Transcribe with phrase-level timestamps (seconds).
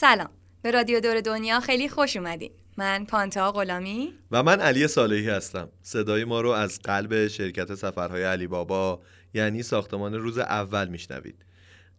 [0.00, 0.28] سلام.
[0.62, 2.50] به رادیو دور دنیا خیلی خوش اومدین.
[2.76, 4.12] من پانتا غلامی.
[4.30, 5.68] و من علی صالحی هستم.
[5.82, 9.00] صدای ما رو از قلب شرکت سفرهای علی بابا
[9.34, 11.44] یعنی ساختمان روز اول میشنوید.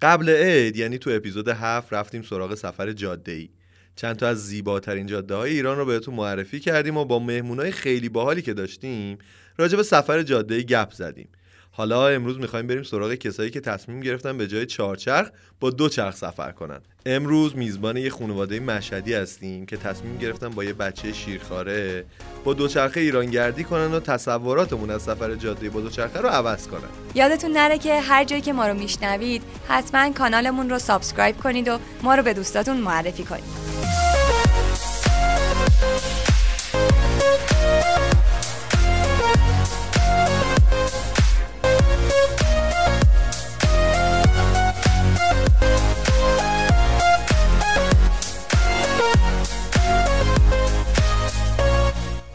[0.01, 3.49] قبل عید یعنی تو اپیزود هفت رفتیم سراغ سفر جاده ای
[3.96, 8.10] چند تا از زیباترین جاده های ایران رو بهتون معرفی کردیم و با مهمونای خیلی
[8.10, 9.18] باحالی که داشتیم
[9.58, 11.29] راجع به سفر جاده ای گپ زدیم.
[11.74, 15.29] حالا امروز می‌خوایم بریم سراغ کسایی که تصمیم گرفتن به جای چهارچرخ
[15.60, 16.80] با دو چرخ سفر کنن.
[17.05, 22.05] امروز میزبان یه خانواده مشهدی هستیم که تصمیم گرفتن با یه بچه شیرخواره
[22.44, 26.90] با دوچرخه ایرانگردی کنن و تصوراتمون از سفر جاده با دوچرخه رو عوض کنن.
[27.16, 31.80] یادتون نره که هر جایی که ما رو میشنوید حتما کانالمون رو سابسکرایب کنید و
[32.03, 34.11] ما رو به دوستاتون معرفی کنید.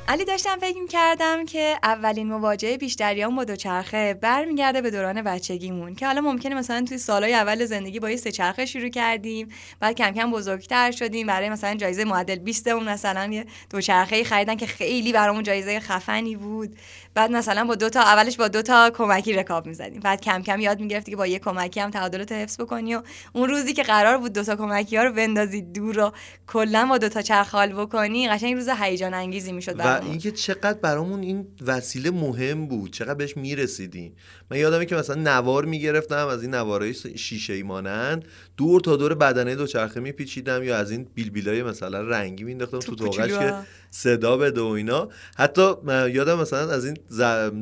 [0.09, 6.07] علی داشتم فکر کردم که اولین مواجهه بیشتریان با دوچرخه برمیگرده به دوران بچگیمون که
[6.07, 9.49] حالا ممکنه مثلا توی سالهای اول زندگی با یه سه چرخه شروع کردیم
[9.81, 14.57] بعد کم کم بزرگتر شدیم برای مثلا جایزه معدل 20 اون مثلا یه دوچرخه خریدن
[14.57, 16.77] که خیلی برامون جایزه خفنی بود.
[17.15, 20.01] بعد مثلا با دو تا اولش با دو تا کمکی رکاب می‌زدیم.
[20.01, 23.49] بعد کم کم یاد می‌گرفتی که با یه کمکی هم تعادلات حفظ بکنی و اون
[23.49, 26.13] روزی که قرار بود دو تا کمکی ها رو بندازی دور و
[26.47, 30.79] کلا با دو تا چرخ حال بکنی قشنگ روز هیجان انگیزی می‌شد و اینکه چقدر
[30.79, 34.13] برامون این وسیله مهم بود چقدر بهش می‌رسیدیم
[34.51, 38.25] من یادمه که مثلا نوار می‌گرفتم از این نوارای شیشه ای مانند
[38.57, 43.39] دور تا دور بدنه دوچرخه میپیچیدم یا از این بیلبیلای مثلا رنگی مینداختم تو توقش
[43.39, 43.55] که
[43.91, 45.09] صدا بده و اینا.
[45.37, 46.97] حتی یادم مثلا از این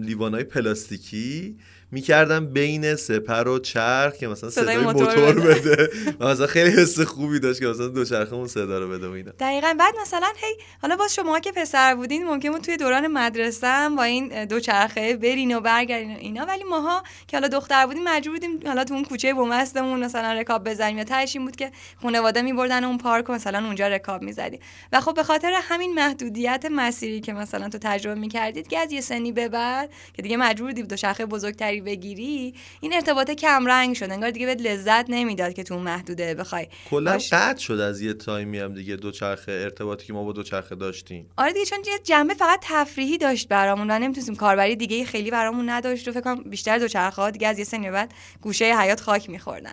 [0.02, 1.56] لیوانای پلاستیکی
[1.94, 5.90] می‌کردم بین سپر و چرخ که مثلا صدای, موتور, بده.
[6.20, 9.32] و مثلا خیلی حس خوبی داشت که مثلا دوچرخه اون صدا رو بده و اینا.
[9.38, 9.76] دقیقا.
[9.78, 13.96] بعد مثلا هی حالا باز شما که پسر بودین ممکن بود توی دوران مدرسه هم
[13.96, 16.44] با این دوچرخه برین و برگردین و اینا.
[16.44, 20.68] ولی ماها که حالا دختر بودیم مجبور بودیم حالا تو اون کوچه بومستمون مثلا رکاب
[20.68, 20.98] بزنیم.
[20.98, 21.70] یا تهش بود که
[22.02, 24.60] خانواده میبردن اون پارک و مثلا اونجا رکاب می‌زدیم.
[24.92, 29.00] و خب به خاطر همین محدودیت مسیری که مثلا تو تجربه می‌کردید که از یه
[29.00, 34.10] سنی به بعد که دیگه مجبور بودید دوچرخه بزرگتری بگیری این ارتباط کم رنگ شد.
[34.10, 38.58] انگار دیگه بهت لذت نمی‌داد که تو محدوده بخوای کلا قطع شد از یه تایمی
[38.58, 41.30] هم دیگه دوچرخه ارتباطی که ما با دوچرخه داشتیم.
[41.36, 45.70] آره دیگه چون یه جنبه فقط تفریحی داشت برامون و نمی‌تونستیم کاربری دیگه خیلی برامون
[45.70, 49.30] نداشت و فکر کنم بیشتر دوچرخه ها دیگه از یه سنی بعد گوشه حیات خاک
[49.30, 49.72] میخوردن.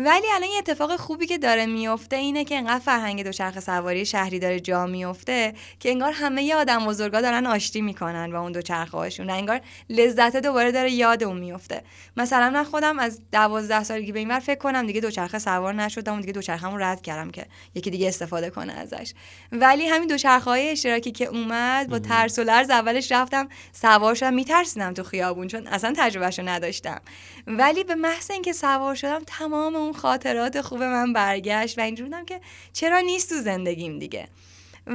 [0.00, 4.38] ولی الان یه اتفاق خوبی که داره میفته اینه که انقدر فرهنگ دوچرخه سواری شهری
[4.38, 8.96] داره جا میفته که انگار همه ی آدم بزرگا دارن آشتی می‌کنن با اون دوچرخه
[8.96, 9.60] هاشون انگار
[9.90, 11.82] لذت دوباره داره یاد اون میفته.
[12.16, 16.20] مثلا من خودم از دوازده سالگی به اینور فکر کنم دیگه دوچرخه سوار نشدم و
[16.20, 19.14] دیگه دوچرخه‌مو رد کردم که یکی دیگه استفاده کنه ازش.
[19.52, 24.34] ولی همین دوچرخه های اشتراکی که اومد با ترس و لرز اولش رفتم سوار شدم.
[24.34, 27.00] میترسیدم تو خیابون چون اصلا تجربهشو نداشتم.
[27.46, 32.24] ولی به محض اینکه سوار شدم تمام اون خاطرات خوب من برگشت و اینجور بودم
[32.24, 32.40] که
[32.72, 34.28] چرا نیست تو زندگیم دیگه؟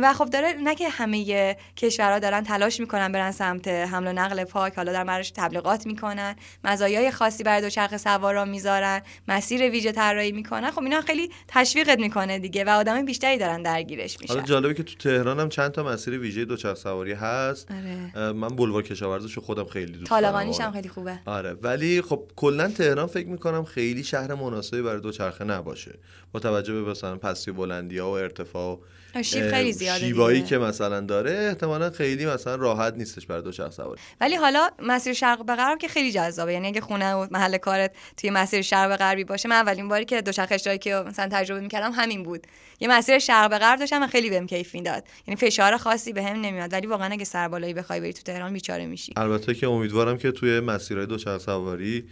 [0.01, 4.43] و خب داره نه که همه کشورها دارن تلاش می‌کنن برن سمت حمل و نقل
[4.43, 10.31] پاک حالا در مرش تبلیغات می‌کنن مزایای خاصی برای دوچرخه سوارا می‌ذارن مسیر ویژه طراحی
[10.31, 10.71] می‌کنن.
[10.71, 14.33] خب اینا خیلی تشویقت می‌کنه دیگه و آدم بیشتری دارن درگیرش میشن.
[14.33, 17.67] حالا جالبه که تو تهران هم چند تا مسیر ویژه دوچرخه سواری هست.
[17.71, 18.31] آره.
[18.31, 20.35] من بلوار کشاورزش خودم خیلی دوست دارم.
[20.35, 21.19] هم خیلی خوبه.
[21.25, 21.53] آره.
[21.53, 25.99] ولی خب کلا تهران فکر می‌کنم خیلی شهر مناسبی برای دوچرخه نباشه.
[26.31, 28.79] با توجه به مثلا پستی بلندی ها و ارتفاع
[29.21, 33.75] شیب خیلی زیاده شیبایی که مثلا داره احتمالا خیلی مثلا راحت نیستش برای دو شخص
[33.75, 34.01] سواری.
[34.21, 36.53] ولی حالا مسیر شرق به غرب که خیلی جذابه.
[36.53, 40.05] یعنی اگه خونه و محل کارت توی مسیر شرق به غربی باشه من اولین باری
[40.05, 42.47] که دوچرخه اشتراکی که مثلا تجربه می‌کردم همین بود.
[42.79, 45.03] یه مسیر شرق به غرب داشتم و خیلی بهم کیف می‌داد.
[45.27, 48.85] یعنی فشار خاصی بهم به نمیاد ولی واقعا اگه سربالایی بخوای بری تو تهران بیچاره
[48.85, 49.13] میشی.
[49.17, 52.05] البته که امیدوارم که توی مسیرهای دوچرخه سواری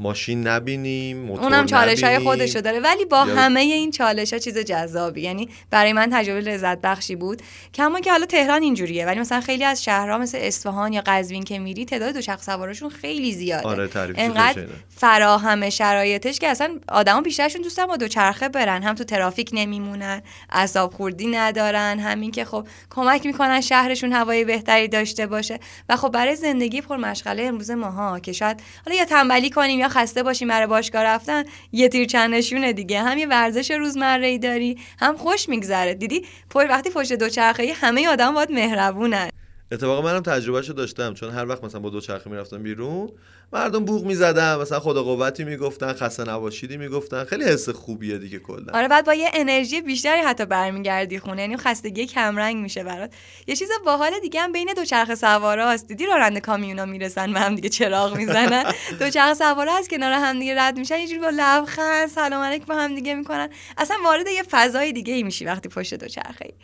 [0.00, 2.80] ماشین نبینیم موتور اونم چالش های خودشو داره.
[2.80, 5.20] ولی با همه این چالش ها چیز جذابی.
[5.20, 7.42] یعنی برای من تجربه لذت بخشی بود.
[7.74, 11.58] کما که حالا تهران اینجوریه ولی مثلا خیلی از شهرها مثل اصفهان یا قزوین که
[11.58, 13.68] میری تعداد دوچرخه سواراشون خیلی زیاده.
[13.68, 18.82] آره انقدر فراهم شرایطش که اصلا آدما بیشترشون دوستن با دوچرخه برن.
[18.82, 20.22] هم تو ترافیک نمیمونن
[20.52, 25.58] عذاب خوردی ندارن همین که خب کمک می‌کنن شهرشون هوای بهتری داشته باشه.
[25.88, 29.87] و خب برای زندگی پر مشغله امروز ماها که شاید حالا یا تنبلی کنیم یا
[29.88, 33.02] خسته باشیم برای باشگاه رفتن یه تیر چندشونه دیگه.
[33.02, 35.94] هم یه ورزش روزمره ای داری هم خوش میگذره.
[35.94, 39.30] دیدی؟ پر وقتی پشت دوچرخه همه آدم باید مهربونن.
[39.72, 43.08] اتفاقا منم تجربهشو داشتم چون هر وقت مثلا با دوچرخه می‌رفتم بیرون
[43.52, 47.24] مردم بوق می‌زدن مثلا خدا قوتی می‌گفتن خسته نباشیدی می‌گفتن.
[47.24, 48.72] خیلی حس خوبیه دیگه کلا.
[48.74, 51.40] آره بعد با یه انرژی بیشتری حتی برمیگردی خونه.
[51.42, 53.12] یعنی خستگی کمرنگ میشه برات.
[53.46, 57.68] یه چیز باحال دیگه هم بین دوچرخه سواراست دیدی راننده کامیونا می‌رسن به هم دیگه
[57.68, 58.64] چراغ می‌زنن؟
[59.00, 62.94] دوچرخه سوارا از کنار هم دیگه رد میشن یه با لبخند سلام علیک با هم
[62.94, 63.48] دیگه می‌کنن.
[63.78, 66.54] اصلا وارد یه فضای دیگه ای میشی وقتی پشت دوچرخه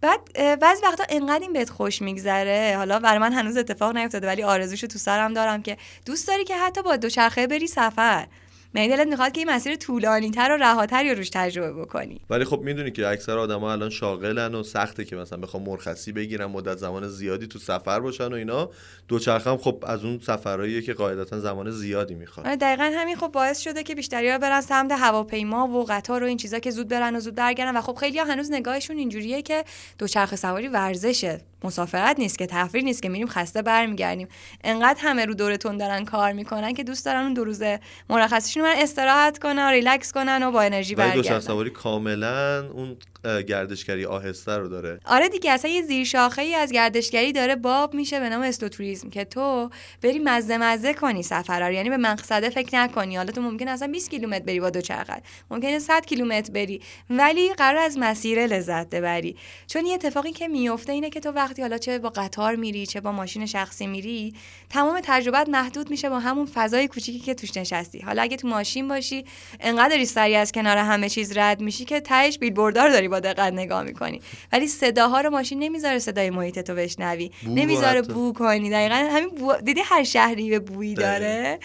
[0.00, 0.20] بعد
[0.60, 2.74] بعضی وقتا انقدر این بهت خوش میگذره.
[2.76, 5.76] حالا برای من هنوز اتفاق نیفتاده ولی آرزوشو تو سرم دارم که
[6.06, 8.26] دوست داری که حتی با دوچرخه بری سفر.
[8.74, 12.44] من دلت می‌خواد که این مسیر طولانی تر و رهاتری رو روش تجربه بکنی؟ ولی
[12.44, 16.76] خب می‌دونی که اکثر آدما الان شاغلن و سخته که مثلا بخوام مرخصی بگیرن مدت
[16.76, 18.70] زمان زیادی تو سفر باشن و اینا.
[19.08, 22.46] دوچرخه هم خب از اون سفرهاییه که قاعدتا زمان زیادی می‌خواد.
[22.46, 26.26] آره دقیقا همین خب باعث شده که بیشتری ها برن سمت هواپیما و قطار و
[26.26, 29.42] این چیزا که زود برن و زود برگردن و خب خیلی ها هنوز نگاهشون اینجوریه
[29.42, 29.64] که
[29.98, 31.40] دوچرخه سواری ورزشه.
[31.64, 34.28] مسافرت نیست که تفریح نیست که میریم خسته برمیگردیم.
[34.64, 38.78] انقدر همه رو دورتون دارن کار می‌کنن که دوست دارن اون دو روزه مرخصیشون برن
[38.78, 41.40] استراحت کنن ریلکس کنن و با انرژی برگردن.
[41.40, 45.00] سواری کاملا اون گردشگری آهسته رو داره.
[45.04, 49.10] آره دیگه اصلا یه زیر شاخه ای از گردشگری داره باب میشه به نام استوتوریسم
[49.10, 49.70] که تو
[50.02, 51.72] بری مزه مزه کنی سفر رو.
[51.72, 53.16] یعنی به مقصده فکر نکنی.
[53.16, 55.22] حالا تو ممکن اصلا 20 کیلومتر بری با دوچرخه.
[55.50, 56.80] ممکنه 100 کیلومتر بری.
[57.10, 59.36] ولی قرار از مسیر لذت ببری.
[59.66, 63.00] چون یه اتفاقی که میفته اینه که تو وقتی حالا چه با قطار میری چه
[63.00, 64.34] با ماشین شخصی میری
[64.70, 68.00] تمام تجربت محدود میشه با همون فضای کوچیکی که توش نشستی.
[68.00, 69.24] حالا اگه تو ماشین باشی
[69.60, 73.82] انقدر سری از کنار همه چیز رد میشی که تهش بیلبوردار داری با دقت نگاه
[73.82, 74.20] می‌کنی.
[74.52, 77.30] ولی صداها رو ماشین نمی‌ذاره صدای محیط تو بشنوی.
[77.46, 78.70] نمی‌ذاره بو کنی.
[78.70, 79.52] دقیقا همین بو...
[79.56, 81.58] دیدی هر شهری به بویی داره؟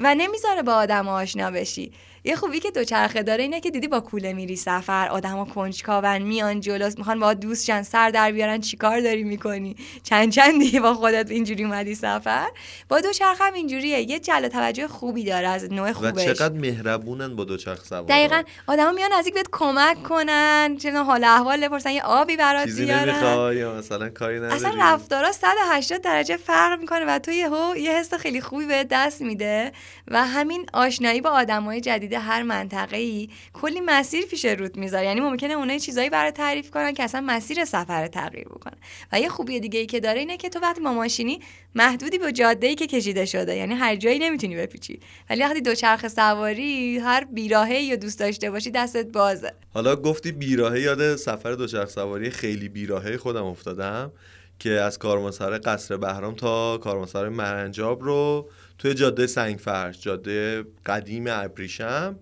[0.00, 1.92] و نمی‌ذاره با آدم آشنا بشی.
[2.24, 6.60] یه خوبی که دوچرخه داره اینه که دیدی با کوله میری سفر آدما کنجکاون میان
[6.60, 10.94] جلوس می‌خوان با دوست جان سر در بیارن چیکار داری می‌کنی؟ چند چند دیگه با
[10.94, 12.46] خودت اینجوری اومدی سفر؟
[12.88, 14.10] با دوچرخه هم اینجوریه.
[14.10, 16.28] یه جلب توجه خوبی داره از نوع خوبش.
[16.28, 18.42] و چقدر مهربونن با دوچرخه سوار دقیقا.
[18.66, 23.56] آدما میان نزدیک بهت کمک کنن چه حال احوال بپرسن یه آبی برات بیارن.
[23.56, 24.54] یا مثلا کاری نداری.
[24.54, 29.22] اصلا رفتارا 180 درجه فرق می‌کنه و تو یهو یه حس خیلی خوبی به دست
[29.22, 29.72] میده
[30.08, 35.06] و همین آشنایی با آدمای جدید هر منطقه ای کلی مسیر پیش روت می‌ذاره.
[35.06, 38.76] یعنی ممکنه اونها چیزایی برای تعریف کنن که اصلا مسیر سفر تغییر بکنه.
[39.12, 41.40] و یه خوبی دیگه ای که داره اینه که تو وقتی با ماشینی
[41.74, 43.56] محدودی به جاده ای که کشیده شده.
[43.56, 45.00] یعنی هر جایی نمی‌تونی بپیچی.
[45.30, 49.52] ولی وقتی دوچرخه سواری هر بیراهه یا دوست داشته باشی دستت بازه.
[49.74, 54.12] حالا گفتی بیراهه یاد سفر دوچرخه سواری خیلی بیراهه خودم افتادم
[54.58, 62.16] که از کارمانسرای قصر بهرام تا کارمانسرای مرنجاب رو توی جاده سنگفرش جاده قدیم ابریشم.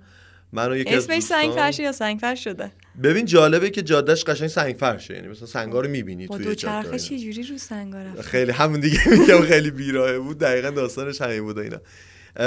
[0.52, 2.72] منو یکی اسمش سنگفرش یا سنگفرش شده؟
[3.02, 5.14] ببین جالبه که جادهش قشنگ سنگفرشه.
[5.14, 8.20] یعنی مثلا سنگا رو می‌بینی توی جاده چه جوری رو سنگا رفت.
[8.20, 10.38] خیلی همون دیگه میگم خیلی بیراهه بود.
[10.38, 11.78] دقیقا داستانش همین بود اینا.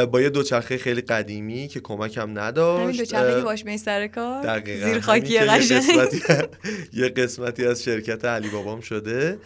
[0.05, 2.83] با یه دوچرخه خیلی قدیمی که کمک هم نداشت.
[2.83, 4.63] همین دوچرخه که باش سر کار.
[4.65, 5.83] زیر خاکی قشنگ.
[6.93, 9.37] یه قسمتی از شرکت علی بابام شده.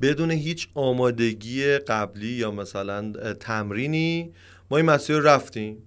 [0.00, 4.32] بدون هیچ آمادگی قبلی یا مثلا تمرینی
[4.70, 5.82] ما این مسیر رفتیم.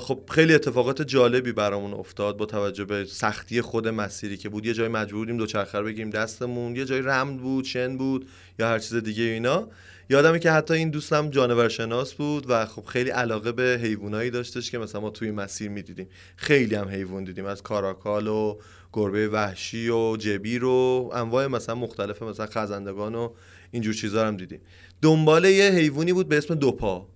[0.00, 4.66] خب خیلی اتفاقات جالبی برامون افتاد با توجه به سختی خود مسیری که بود.
[4.66, 8.28] یه جای مجبور بودیم دوچرخه بگیریم دستمون یه جای رمد بود شن بود
[8.58, 9.68] یا هر چیز دیگه اینا.
[10.10, 14.70] یادمه که حتی این دوستم جانور شناس بود و خب خیلی علاقه به حیوانایی داشتش
[14.70, 16.08] که مثلا ما توی مسیر می‌دیدیم.
[16.36, 18.58] خیلی هم حیوان دیدیم از کاراکال و
[18.92, 23.30] گربه وحشی و جبیر و انواع مثلا مختلف مثلا خزندگان و
[23.70, 24.60] اینجور چیزا هم دیدیم.
[25.02, 27.08] دنبال یه حیوانی بود به اسم دوپا.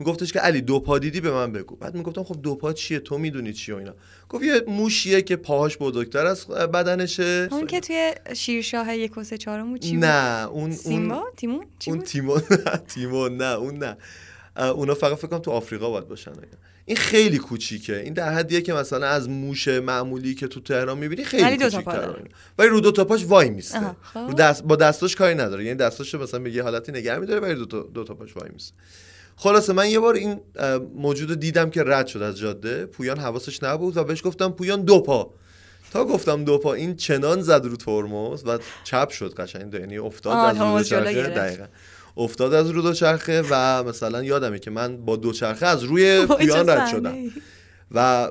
[0.00, 1.76] میگفتش که علی دوپا دیدی به من بگو.
[1.76, 3.94] بعد می‌گفتم خب دوپا چیه؟ تو می‌دونی چیه اینا.
[4.28, 7.48] گفت یه موشیه که پاهاش بزرگتر از بدنشه.
[7.50, 12.42] اون که توی شیرشاه یک و سه چهارم چی نه اون سیمبا؟ تیمون؟ اون تیمون
[12.94, 13.96] تیمون نه اون نه.
[14.56, 16.32] اونا فقط فکر کنم تو آفریقا باید باشن.
[16.86, 17.96] این خیلی کوچیکه.
[17.96, 22.24] این در حدیه که مثلا از موش معمولی که تو تهران می‌بینی خیلی کوچیک‌تره
[22.58, 23.96] ولی رو دو تا پاش وای میسته.
[24.02, 24.18] خب.
[24.18, 25.64] رو دست با دستاش کاری نداره.
[25.64, 28.50] یعنی دستاش مثلا به یه حالتی نگه میداره ولی دو تا, دو تا پاش وای
[28.52, 28.74] میسته.
[29.36, 30.40] خلاصه من یه بار این
[30.96, 32.86] موجود دیدم که رد شد از جاده.
[32.86, 35.30] پویان حواسش نبود و بهش گفتم پویان دو پا.
[35.92, 40.56] تا گفتم دو پا این چنان زد رو ترمز و چپ شد قشنگ یعنی افتاد
[40.56, 41.64] از رو دقیقا.
[42.16, 46.88] افتاد از رو دوچرخه و مثلا یادمه که من با دوچرخه از روی پویان رد
[46.88, 47.14] شدم.
[47.94, 48.30] و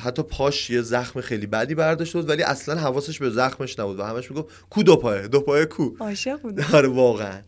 [0.00, 4.02] حتی پاش یه زخم خیلی بدی برداشت بود ولی اصلا حواسش به زخمش نبود و
[4.02, 5.90] همش می‌گفت کو دو پایه دو پایه کو.
[6.00, 7.40] عاشق بود آره واقعا.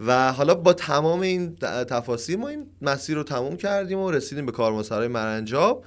[0.00, 1.56] و حالا با تمام این
[1.88, 5.84] تفاصیل ما این مسیر رو تموم کردیم و رسیدیم به کارمانسرای مرنجاب.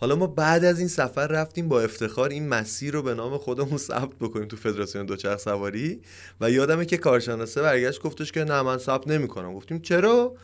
[0.00, 3.78] حالا ما بعد از این سفر رفتیم با افتخار این مسیر رو به نام خودمون
[3.78, 6.00] ثبت بکنیم تو فدراسیون دوچرخ سواری.
[6.40, 9.54] و یادمه که کارشناسه برگشت گفتش که نه من ثبت نمی‌کنم.
[9.54, 10.34] گفتیم چرا؟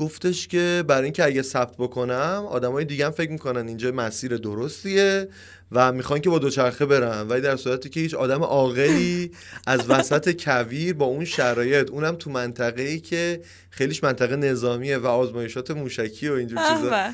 [0.00, 5.28] گفتش که برای اینکه اگه ثبت بکنم آدمای دیگه هم فکر می‌کنن اینجا مسیر درستیه
[5.72, 7.28] و می‌خوان که با دوچرخه برن.
[7.28, 9.30] ولی در صورتی که هیچ آدم عاقلی
[9.66, 13.40] از وسط کویر با اون شرایط اونم تو منطقه ای که
[13.70, 17.10] خیلیش منطقه نظامیه و آزمایشات موشکی و اینجور چیزا.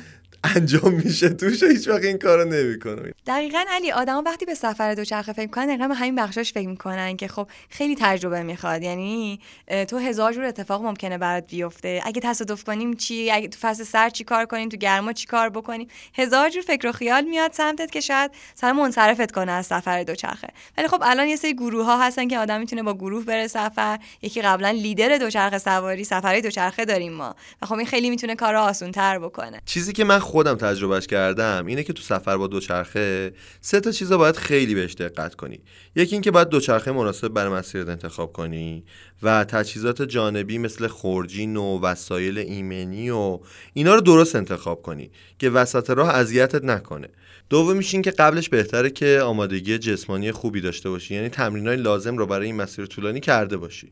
[0.55, 3.11] انجام میشه توش هیچ وقت این کارو نمی‌کنه.
[3.27, 7.27] دقیقا علی آدما وقتی به سفر دوچرخه فکر می‌کنن دقیقا همین بخشاش فکر می‌کنن که
[7.27, 8.83] خب خیلی تجربه می‌خواد.
[8.83, 9.39] یعنی
[9.87, 12.01] تو هزار جور اتفاق ممکنه برات بیفته.
[12.03, 15.49] اگه تصادف کنیم چی؟ اگه تو فصل سر چی کار کنیم؟ تو گرما چی کار
[15.49, 20.03] بکنیم؟ هزار جور فکر و خیال میاد سمتت که شاید سر منصرفت کنه از سفر
[20.03, 20.47] دوچرخه.
[20.77, 23.99] ولی خب الان یه سری گروه ها هستن که آدم می‌تونه با گروه بره سفر.
[24.21, 27.35] یکی قبلا لیدر دوچرخه سواری سفری دوچرخه داریم ما.
[27.61, 29.61] و خب این خیلی می‌تونه کار آسون تر بکنه.
[29.65, 34.17] چیزی که من خودم تجربهش کردم اینه که تو سفر با دوچرخه سه تا چیزا
[34.17, 35.59] باید خیلی بهش دقت کنی.
[35.95, 38.83] یکی اینکه باید دوچرخه مناسب برای مسیرت انتخاب کنی
[39.23, 43.39] و تجهیزات جانبی مثل خورجین و وسایل ایمنی و
[43.73, 47.07] اینا رو درست انتخاب کنی که وسط راه اذیتت نکنه.
[47.49, 52.25] دومیش این که قبلش بهتره که آمادگی جسمانی خوبی داشته باشی یعنی تمرینای لازم رو
[52.25, 53.91] برای این مسیر طولانی کرده باشی.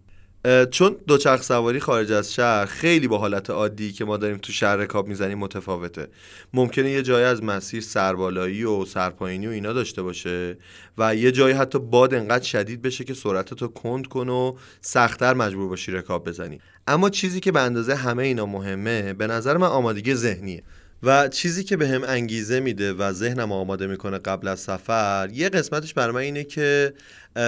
[0.71, 4.75] چون دوچرخ سواری خارج از شهر خیلی با حالت عادی که ما داریم تو شهر
[4.75, 6.07] رکاب می‌زنیم متفاوته.
[6.53, 10.57] ممکنه یه جای از مسیر سربالایی و سرپایینی و اینا داشته باشه
[10.97, 15.69] و یه جایی حتی باد انقدر شدید بشه که سرعتتو کند کن و سختتر مجبور
[15.69, 16.59] باشی رکاب بزنی.
[16.87, 20.63] اما چیزی که به اندازه همه اینا مهمه به نظر من آمادگی ذهنیه.
[21.05, 25.49] و چیزی که به هم انگیزه میده و ذهنم آماده می‌کنه قبل از سفر یه
[25.49, 26.93] قسمتش بر من اینه که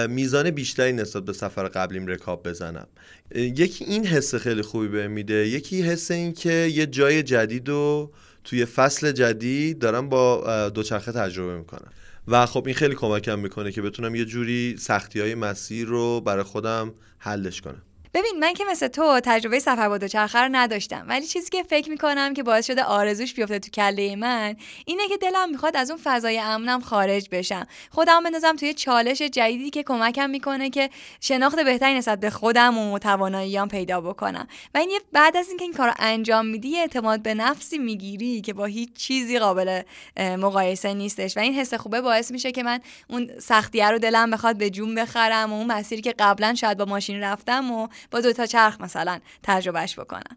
[0.08, 2.86] میزان بیشتری نسبت به سفر قبلیم رکاب بزنم.
[3.34, 8.12] یکی این حس خیلی خوبی به میده یکی حس این که یه جای جدید و
[8.44, 11.90] توی فصل جدید دارم با دوچرخه تجربه می‌کنم.
[12.28, 16.42] و خب این خیلی کمکم می‌کنه که بتونم یه جوری سختی های مسیر رو برای
[16.42, 17.82] خودم حلش کنم.
[18.14, 21.90] ببین من که مثل تو تجربه سفر با دوچرخه رو نداشتم ولی چیزی که فکر
[21.90, 26.00] می‌کنم که باعث شده آرزوش بیفته تو کله من اینه که دلم می‌خواد از اون
[26.04, 27.66] فضای امنم خارج بشم.
[27.90, 32.98] خودم بندازم توی چالش جدیدی که کمکم می‌کنه که شناخت بهتری نسبت به خودم و
[32.98, 34.46] تواناییام پیدا بکنم.
[34.74, 38.64] و این بعد از اینکه این کارو انجام میدی اعتماد به نفسی می‌گیری که با
[38.64, 39.82] هیچ چیزی قابل
[40.16, 41.36] مقایسه نیستش.
[41.36, 44.94] و این حس خوبه باعث میشه که من اون سختیه رو دلم بخواد به جون
[44.94, 48.80] بخرم و اون مسیری که قبلا شاید با ماشین رفتم و با دو تا چرخ
[48.80, 50.36] مثلا تجربهش بکنم.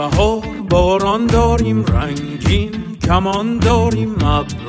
[0.00, 4.59] بهار باران داریم رنگین کمان داریم ابره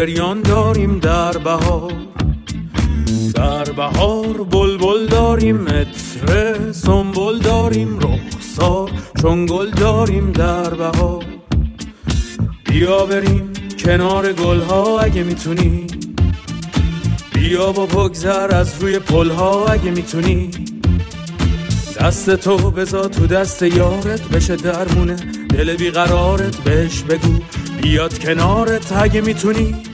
[0.00, 1.92] گریان داریم در بهار.
[3.34, 8.90] در بهار بلبل داریم متره سنبل داریم رخسار
[9.22, 11.24] چون گل داریم در بهار.
[12.64, 13.52] بیا بریم
[13.84, 15.86] کنار گلها اگه می‌تونی.
[17.34, 20.50] بیا با بگذر از روی پلها اگه می‌تونی.
[22.00, 25.16] دست تو بزا تو دست یارت بشه درمونه
[25.48, 27.38] دل بیقرارت بهش بگو
[27.82, 29.89] بیاد کنارت اگه می‌تونی.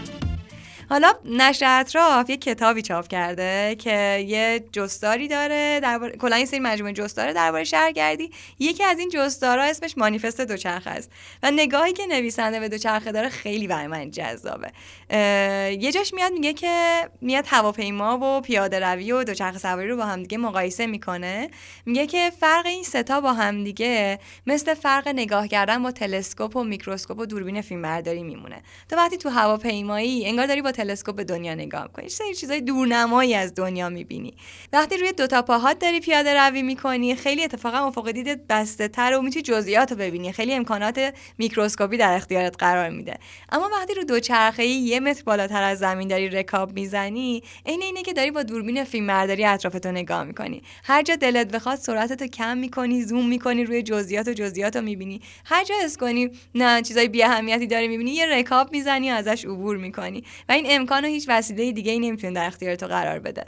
[0.88, 6.60] حالا نشر اطراف یه کتابی چاپ کرده که یه جستاری داره در کلا یه سری
[6.60, 11.10] مجموعه جستاره درباره شهرگردی یکی از این جستارا اسمش مانیفست دوچرخه است.
[11.42, 14.72] و نگاهی که نویسنده به دوچرخه داره خیلی برای من جذابه.
[15.10, 20.04] یه جاش میاد میگه که میاد هواپیما و پیاده روی و دوچرخه سواری رو با
[20.04, 21.50] همدیگه مقایسه می‌کنه.
[21.86, 26.64] میگه که فرق این سه تا با همدیگه مثل فرق نگاه کردن با تلسکوپ و
[26.64, 28.62] میکروسکوپ و دوربین فیلمبرداری میمونه.
[28.88, 32.08] تو وقتی تو هواپیمایی انگار داری با تلسکوپ به دنیا نگاه می‌کنی.
[32.08, 34.34] سری چیزای دورنمایی از دنیا می‌بینی.
[34.72, 39.22] وقتی روی دوتا پاهات داری پیاده روی می‌کنی خیلی اتفاقا افق دیدت بسته تر و
[39.22, 40.32] می‌تونی جزئیات رو ببینی.
[40.32, 43.18] خیلی امکانات میکروسکوپی در اختیارت قرار میده.
[43.48, 48.12] اما وقتی رو دوچرخه یه متر بالاتر از زمین داری رکاب می‌زنی عین اینه که
[48.12, 50.62] داری با دوربین فیلمبرداری اطرافتو نگاه می‌کنی.
[50.84, 55.20] هر جا دلت بخواد سرعتتو کم می‌کنی زوم می‌کنی روی جزئیات و جزئیات رو می‌بینی.
[55.44, 59.44] هر جا حس کنی نه چیزای بی اهمیتی داری می‌بینی یه رکاب می‌زنی و ازش
[59.44, 60.24] عبور می‌کنی.
[60.48, 63.44] و این امکانو هیچ وسیله دیگه ای نمی‌تونه در اختیار تو قرار بده.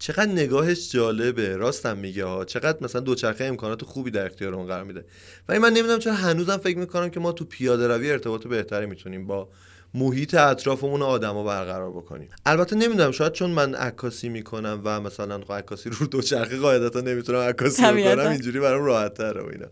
[0.00, 1.56] چقدر نگاهش جالبه.
[1.56, 2.44] راستم میگه ها.
[2.44, 5.04] چقدر مثلا دوچرخه امکانات خوبی در اختیار اون قرار میده.
[5.48, 9.26] ولی من نمی‌دونم چرا هنوزم فکر می‌کنم که ما تو پیاده روی ارتباط بهتری می‌تونیم
[9.26, 9.48] با
[9.94, 12.28] محیط اطرافمون آدما برقرار بکنیم.
[12.46, 17.38] البته نمی‌دونم شاید چون من عکاسی می‌کنم و مثلا خب عکاسی رو دوچرخه قاعدتا نمی‌تونم
[17.38, 19.66] عکاسی بکنم اینجوری برام راحت تره و اینا.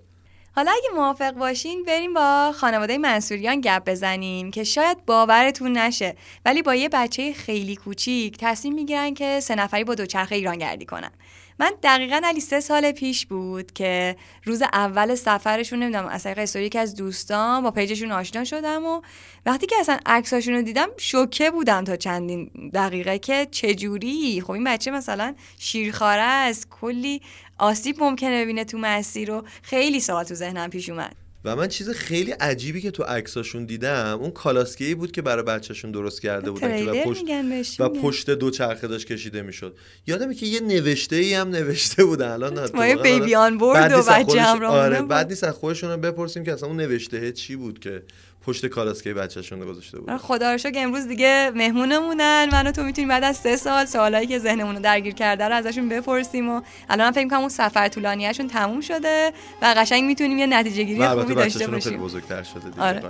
[0.58, 6.16] حالا اگه موافق باشین بریم با خانواده منصوریان گپ بزنیم که شاید باورتون نشه.
[6.44, 10.86] ولی با یه بچه خیلی کوچیک تصمیم می‌گیرن که سه نفری با دوچرخه ایران گردی
[10.86, 11.10] کنن.
[11.58, 16.68] من دقیقا علی سه سال پیش بود که روز اول سفرشون نمی‌دونم از طریق استوری
[16.68, 19.00] که از دوستان با پیجشون آشنا شدم و
[19.46, 24.64] وقتی که اصلا عکساشون رو دیدم شوکه بودم تا چندین دقیقه که چجوری؟ خب این
[24.64, 27.22] بچه مثلا شیرخواره است کلی
[27.58, 31.16] آسیب ممکنه ببینه تو مسیر رو خیلی سوال تو ذهنم پیش اومد.
[31.44, 35.90] و من چیز خیلی عجیبی که تو عکساشون دیدم اون کالاسکه بود که برای بچهشون
[35.90, 39.76] درست کرده بودن که و پشت و پشت دو چرخه داشت کشیده می‌شد.
[40.06, 42.28] یادمه که یه نوشته ای هم نوشته بودن.
[42.28, 46.52] الان ما بیبی آن برد و بچه هم آره بعد نیست از خودشون بپرسیم که
[46.52, 48.02] اصلا اون نوشته چی بود که
[48.48, 52.48] پشت کالاسکه بچه‌شون گذاشته بود خدا رو که امروز دیگه مهمونمونن.
[52.52, 55.54] من و تو می‌تونیم بعد از سه سال سوالایی که ذهنمون رو درگیر کرده رو
[55.54, 60.46] ازشون بپرسیم و الان فکر کنم اون سفر طولانیشون تموم شده و قشنگ می‌تونیم یه
[60.46, 62.00] نتیجه گیری خوبی داشته باشیم.
[62.00, 63.02] بزرگتر شده دیگه آره.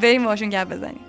[0.00, 1.00] بریم باشون گپ بزنیم.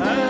[0.00, 0.29] Hey.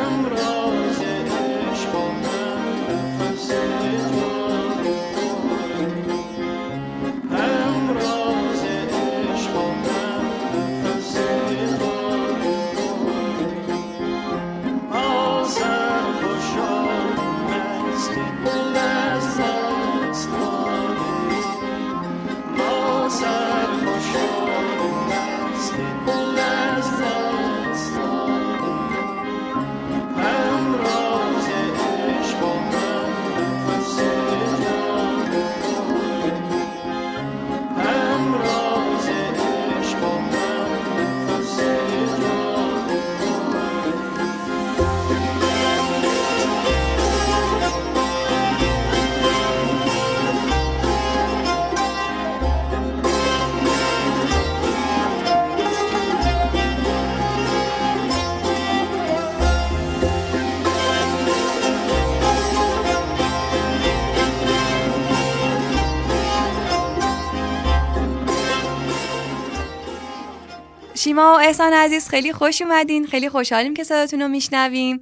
[71.03, 73.07] شیما و احسان عزیز خیلی خوش اومدین.
[73.07, 75.01] خیلی خوشحالیم که صداتون رو میشنویم.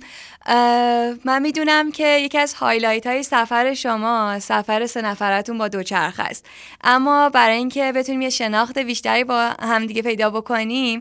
[1.24, 6.50] من می‌دونم که یکی از هایلایت های سفر شما سفر سه نفرتون با دوچرخ است.
[6.84, 11.00] اما برای اینکه بتونیم یه شناخت بیشتری با همدیگه پیدا بکنیم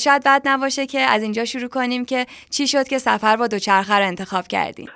[0.00, 3.94] شاید بد نباشه که از اینجا شروع کنیم که چی شد که سفر با دوچرخه
[3.94, 4.88] رو انتخاب کردیم.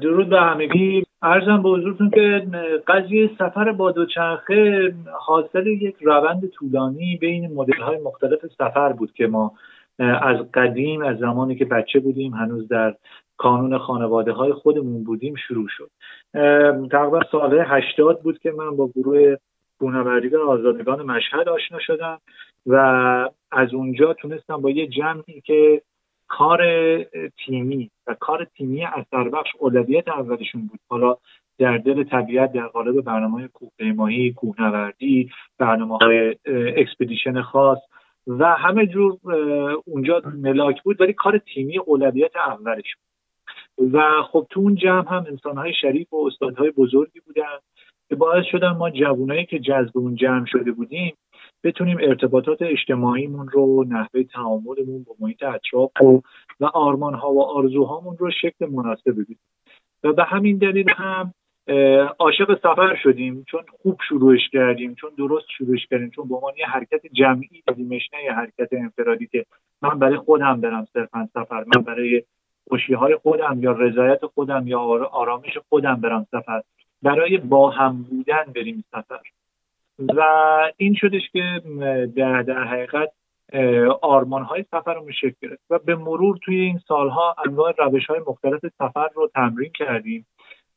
[0.00, 1.04] درود به همگی.
[1.22, 2.46] ارزم به حضورتون که
[2.88, 4.92] قضیه سفر با دوچرخه
[5.26, 9.52] حاصل یک روند طولانی بین مدل های مختلف سفر بود که ما
[9.98, 12.94] از قدیم از زمانی که بچه بودیم هنوز در
[13.36, 15.90] کانون خانواده های خودمون بودیم شروع شد.
[16.90, 19.36] تقریبا سال هشتاد بود که من با گروه
[19.78, 22.20] کوهنوردی آزادگان مشهد آشنا شدم
[22.66, 22.76] و
[23.52, 25.82] از اونجا تونستم با یه جمعی که
[26.28, 26.60] کار
[27.44, 30.80] تیمی و کار تیمی اثر بخش اولویت اولشون بود.
[30.88, 31.16] حالا
[31.58, 36.36] در دل طبیعت در قالب برنامه کوهپیمایی کوهنوردی برنامه های
[36.76, 37.78] expedition خاص
[38.26, 39.18] و همه جور
[39.84, 43.94] اونجا ملاک بود ولی کار تیمی اولویت اولش بود.
[43.94, 47.58] و خب تو اون جمع هم انسانهای شریف و استادهای بزرگی بودن
[48.08, 51.16] که باعث شدن ما جوانایی که جذب اون جمع شده بودیم
[51.64, 56.20] بتونیم ارتباطات اجتماعیمون رو نحوه تعاملمون با محیط اطراف و,
[56.60, 59.38] و آرمانها و آرزوهامون رو شکل مناسب بدیم
[60.04, 61.34] و به همین دلیل هم
[62.18, 66.66] عاشق سفر شدیم چون خوب شروعش کردیم چون درست شروعش کردیم چون به عنوان یه
[66.66, 69.46] حرکت جمعی دیدیمش نه یه حرکت انفرادی که
[69.82, 72.22] من برای خودم برم صرفا سفر من برای
[72.68, 74.80] خوشی های خودم یا رضایت خودم یا
[75.12, 76.62] آرامش خودم برم سفر.
[77.02, 79.20] برای با هم بودن بریم سفر.
[79.98, 80.22] و
[80.76, 81.62] این شدش که
[82.16, 83.12] در, در حقیقت
[84.02, 85.62] آرمان های سفر رو شکل گرفت.
[85.70, 90.26] و به مرور توی این سالها انواع روش های مختلف سفر رو تمرین کردیم.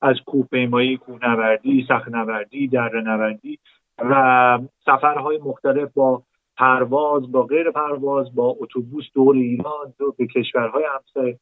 [0.01, 3.59] از کوهپیمایی کوهنوردی نوردی دره نوردی
[3.97, 6.23] و سفرهای مختلف با
[6.57, 11.39] پرواز با غیر پرواز با اتوبوس دور ایران دور به کشورهای همسایه.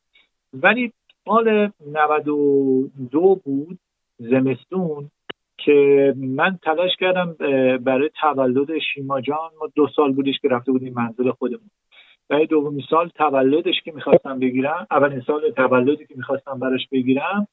[0.53, 0.93] ولی
[1.25, 3.79] سال 92 بود
[4.19, 5.09] زمستون
[5.57, 7.35] که من تلاش کردم
[7.77, 9.49] برای تولد شیما جان.
[9.59, 11.69] ما دو سال بودیش که رفته بودیم منزل خودمون.
[12.29, 17.47] برای دومین سال تولدش که می‌خواستم بگیرم اولین سال تولدی که می‌خواستم براش بگیرم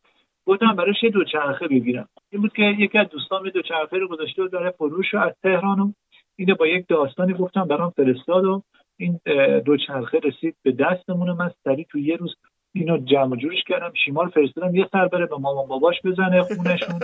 [0.46, 4.48] گفتم براش یه دوچرخه بگیرم این بود که یکی از دوستان دوچرخه رو گذاشته و
[4.48, 5.92] داره فروش رو از تهران و
[6.36, 8.62] اینو با یک داستانی گفتم برام فرستاد و
[8.96, 9.20] این
[9.64, 12.36] دوچرخه رسید به دستمون من سریع تو یه روز
[12.74, 17.00] اینو جمع جورش کردم شیمال فرستادم یه سر بره به مامان باباش بزنه خونشون.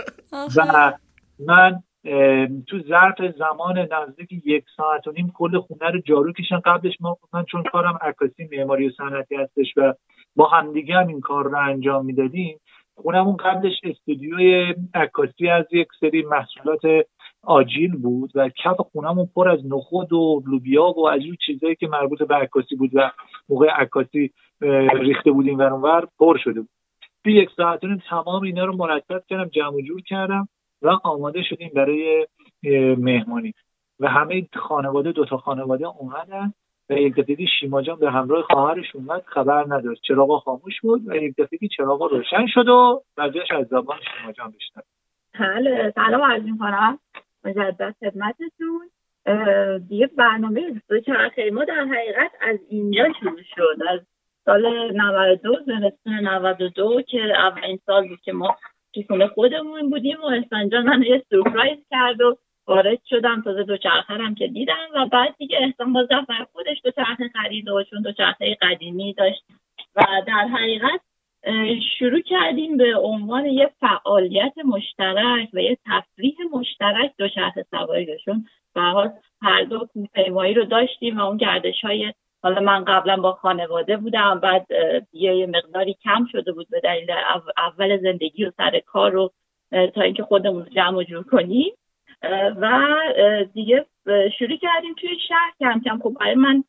[0.57, 0.93] و
[1.39, 1.83] من
[2.67, 7.17] تو ظرف زمان نزدیک یک ساعت و نیم کل خونه رو جارو کشن قبلش ما
[7.33, 9.93] من چون کارم عکاسی معماری و صنعتی هستش و
[10.35, 12.59] با همدیگه هم این کار رو انجام می‌دادیم
[13.01, 17.05] خونمون قبلش استودیوی عکاسی از یک سری محصولات
[17.43, 21.87] آجیل بود و کف خونمون پر از نخود و لوبیا و از اون چیزایی که
[21.87, 23.11] مربوط به عکاسی بود و
[23.49, 24.31] موقع عکاسی
[24.93, 26.69] ریخته بودیم و اونور پر شده بود.
[27.23, 30.47] توی یک ساعت تمام اینا رو مرتب کردم جمع جور کردم
[30.81, 32.27] و آماده شدیم برای
[32.97, 33.53] مهمانی.
[33.99, 36.53] و همه خانواده دوتا خانواده اومدن
[36.89, 40.01] و یک دفعه شیما جان به همراه خواهرش اومد خبر نداشت.
[40.03, 44.51] چراغا خاموش بود و یک دفعه چراغا روشن شد و بعدش از زبان شیما جان
[44.51, 44.87] بشنویم
[45.39, 46.99] بله سلام عرض می‌کنم.
[47.45, 48.89] مجدد خدمتتون.
[49.89, 53.83] دیگه برنامه دوچرخه ما در حقیقت از اینجا شروع شد.
[53.89, 53.99] از
[54.45, 58.55] سال 92 زمستون 92 که اولین سال بود که ما
[58.93, 62.37] تو خونه خودمون بودیم و احسان من یه سورپرایز کرد و
[62.69, 67.69] وارد شدم تازه دوچرخه که دیدم و بعد دیگه احسان باز بر خودش دوچرخه خرید
[67.69, 69.43] و چون دوچرخه قدیمی داشت
[69.95, 71.01] و در حقیقت
[71.99, 79.09] شروع کردیم به عنوان یه فعالیت مشترک و یه تفریح مشترک دوچرخه سواری داشتون و
[79.41, 79.87] هر دو
[80.55, 84.67] رو داشتیم و اون گردش های حالا من قبلا با خانواده بودم بعد
[85.13, 87.11] یه مقداری کم شده بود به دلیل
[87.57, 89.31] اول زندگی و سر کار رو
[89.95, 91.73] تا اینکه خودمون جمع و جور کنیم.
[92.61, 92.97] و
[93.53, 93.85] دیگه
[94.39, 95.51] شروع کردیم توی شهر.
[95.59, 96.63] کم کم خب برای من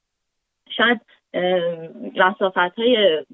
[0.76, 1.00] شاید
[2.16, 3.24] مسافت های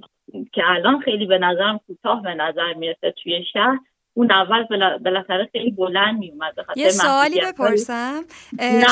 [0.53, 3.79] که الان خیلی به نظرم کوتاه به نظر می‌رسه توی شهر
[4.17, 4.65] اون اول
[4.99, 8.23] بالاخره خیلی بلند می اومد یه سوالی بپرسم.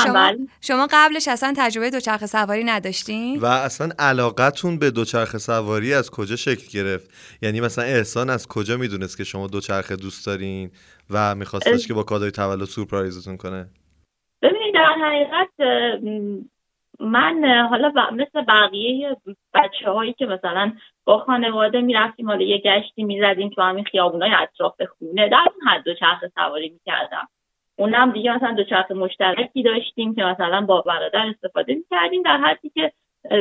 [0.05, 0.39] شما, بله.
[0.61, 6.37] شما قبلش اصلا تجربه دوچرخه سواری نداشتین؟ و اصلا علاقتون به دوچرخه سواری از کجا
[6.37, 7.11] شکل گرفت؟
[7.43, 10.71] یعنی مثلا احسان از کجا می‌دونست که شما دوچرخه دوست دارین
[11.11, 13.67] و میخواستش که با کادوی تولد سورپرایزتون کنه؟
[14.43, 15.61] ببینید در حقیقت
[17.01, 19.17] من حالا مثل بقیه
[19.55, 20.73] بچه هایی که مثلا
[21.05, 25.29] با خانواده می‌رفتیم حالا یه گشتی می‌زدیم تو همین خیابونای اطراف خونه.
[25.29, 27.29] در اون حد دوچرخه سواری می‌کردم.
[27.79, 32.93] اونم دیگه مثلا دوچرخه مشترکی داشتیم که مثلا با برادر استفاده می‌کردیم در حدی که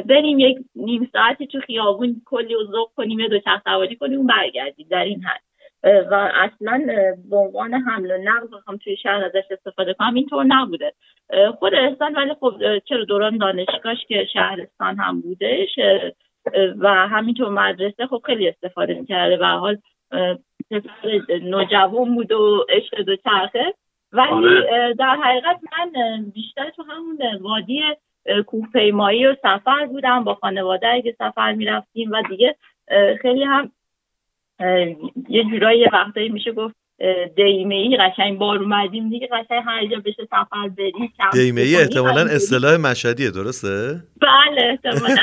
[0.06, 4.88] بریم یک نیم ساعتی تو خیابون کلی و کنیم یه دوچرخه سواری کنیم و برگردیم.
[4.90, 5.42] در این حد.
[6.12, 6.86] و اصلا
[7.30, 10.94] به عنوان حمل و نقل بخوام توی شهر ازش استفاده کنم اینطور نبوده.
[11.60, 15.70] خود احسان ولی خب چرا دوران دانشگاهش که شهرستان هم بودش
[16.80, 19.38] و همینطور مدرسه خب خیلی استفاده می‌کرده.
[19.38, 19.78] و حال
[21.42, 23.74] نوجوان بود و عشق دو چرخه.
[24.12, 24.94] ولی آره.
[24.94, 25.92] در حقیقت من
[26.34, 27.84] بیشتر تو همون وادی
[28.48, 30.24] کوهپیمایی و سفر بودم.
[30.24, 32.56] با خانواده که سفر می‌رفتیم و دیگه
[33.22, 33.72] خیلی هم
[35.30, 36.76] یه جورایی وقتایی میشه گفت
[37.36, 42.22] دیمه ای قشنگ بار اومدیم دیگه قشنگ هر جا بشه سفر بریم دیمه ای احتمالا
[42.22, 45.16] اصطلاح مشهدیه درسته؟ بله احتمالا.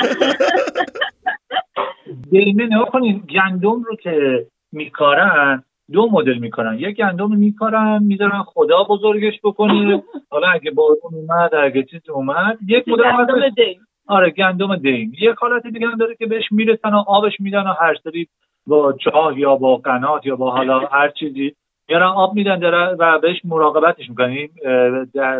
[2.31, 8.83] دیمه نه کنید گندم رو که میکارن دو مدل می‌کنن یک گندم میکارن می‌ذارن خدا
[8.83, 10.03] بزرگش بکنه.
[10.29, 13.87] حالا اگه بارون اومد اگه چیز اومد یک مدل دیم.
[14.07, 15.13] آره گندم دیم.
[15.19, 18.27] یک حالت دیگه هم داره که بهش می‌رسن و آبش میدن و هر سری
[18.67, 21.55] با چاه یا با قنات یا با حالا هر چیزی
[21.91, 24.55] میارن آب میدن داره و بهش مراقبتش می‌کنیم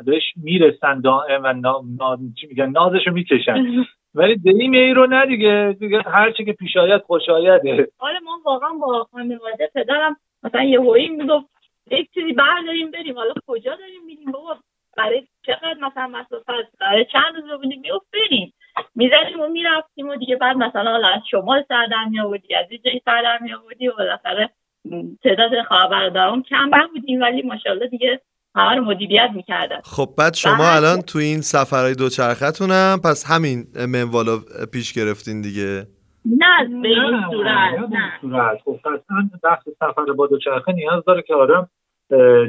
[0.06, 2.18] بهش می‌رسن دائم و نا...
[2.36, 3.66] چی میگن نازشو می‌کشن.
[4.16, 5.76] ولی دیم ای رو نه دیگه.
[5.80, 7.88] دیگه هر چی که پیش آید خوش آیده.
[8.00, 11.46] آره ما واقعا با خانواده پدرم مثلا یه هویی می‌گفت.
[11.92, 13.16] یک چیزی برداریم بریم.
[13.16, 14.58] حالا کجا داریم میریم؟ بابا
[14.98, 18.54] برای چقدر مثلا مسافت برای چند روز بودیم؟ می‌گفت بریم.
[18.96, 23.02] می‌زدیم و می‌رفتیم و دیگه بعد مثلا از شمال سر در می آوردی از اینجایی
[23.06, 24.50] سر در می آوردی و بالاخره
[25.24, 26.10] تعداد خواهر
[26.50, 28.22] کم نبودیم ولی ماشاءالله دیگه
[28.56, 29.80] همه رو مدیریت می‌کردن.
[29.84, 34.40] خب بعد شما الان تو این سفرهای دوچرختونم پس همین منوالو
[34.74, 35.88] پیش گرفتین دیگه؟
[36.26, 37.92] نه به این صورت
[38.24, 38.80] نه خب
[39.44, 41.70] بحث سفر با دوچرخه نیاز داره که آدم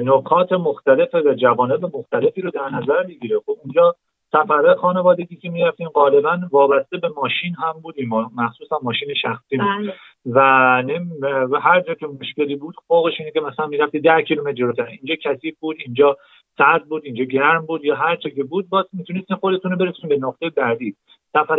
[0.04, 3.38] نکات مختلف و جوانب مختلفی رو در نظر می‌گیره.
[3.46, 3.96] خب اونجا
[4.32, 8.08] سفره خانوادگی که می‌رفتیم غالبا وابسته به ماشین هم بودیم.
[8.36, 9.56] مخصوصا ماشین شخصی.
[9.56, 9.94] بود بله.
[10.26, 10.38] و,
[11.50, 14.86] و هر جا که مشکلی بود فوقش اینه که مثلا می‌رفتی ده کیلومتر جلوتر.
[14.86, 16.16] اینجا کثیف بود اینجا
[16.58, 20.08] سرد بود اینجا گرم بود یا هر جا که بود باز می‌تونید خودتون رو برسون
[20.08, 20.96] به نقطه بعدی.
[21.32, 21.56] سفر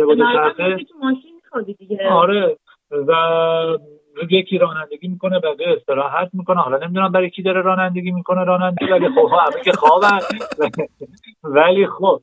[1.34, 2.08] میخوابی دیگه.
[2.08, 2.56] آره.
[2.90, 3.14] و
[4.30, 6.60] یکی رانندگی می‌کنه بقیه استراحت می‌کنه.
[6.60, 10.18] حالا نمی‌دونم برای کی داره رانندگی می‌کنه رانندگی ولی خب همه که خوابن.
[11.56, 12.20] ولی خب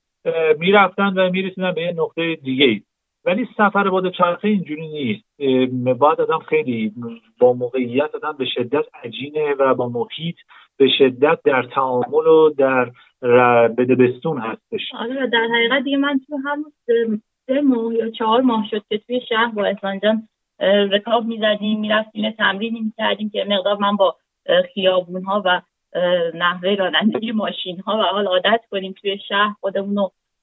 [0.58, 2.82] می‌رفتن و می‌رسیدن به یه نقطه دیگه ای
[3.26, 5.24] ولی سفر با دوچرخه اینجوری نیست.
[6.00, 6.94] باید آدم خیلی
[7.40, 10.36] با موقعیت آدم به شدت عجینه و با محیط
[10.78, 12.92] به شدت در تعامل و در
[13.68, 14.82] بدبستون هستش.
[15.00, 19.22] آره در حقیقت دیگه من تو همون سه- ماه یا چهار ماه شد که توی
[19.30, 20.28] شهر با احسان جان
[20.60, 24.16] اه، رکاب می‌زدیم می‌رفتیم تمرینی می‌کردیم که مقدار من با
[24.74, 25.62] خیابون ها و
[26.34, 29.98] نحوه رانندگی ماشین ها و حال عادت کنیم توی شهر خودمون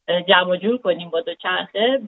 [0.08, 2.02] جمع جور کنیم با دوچرخه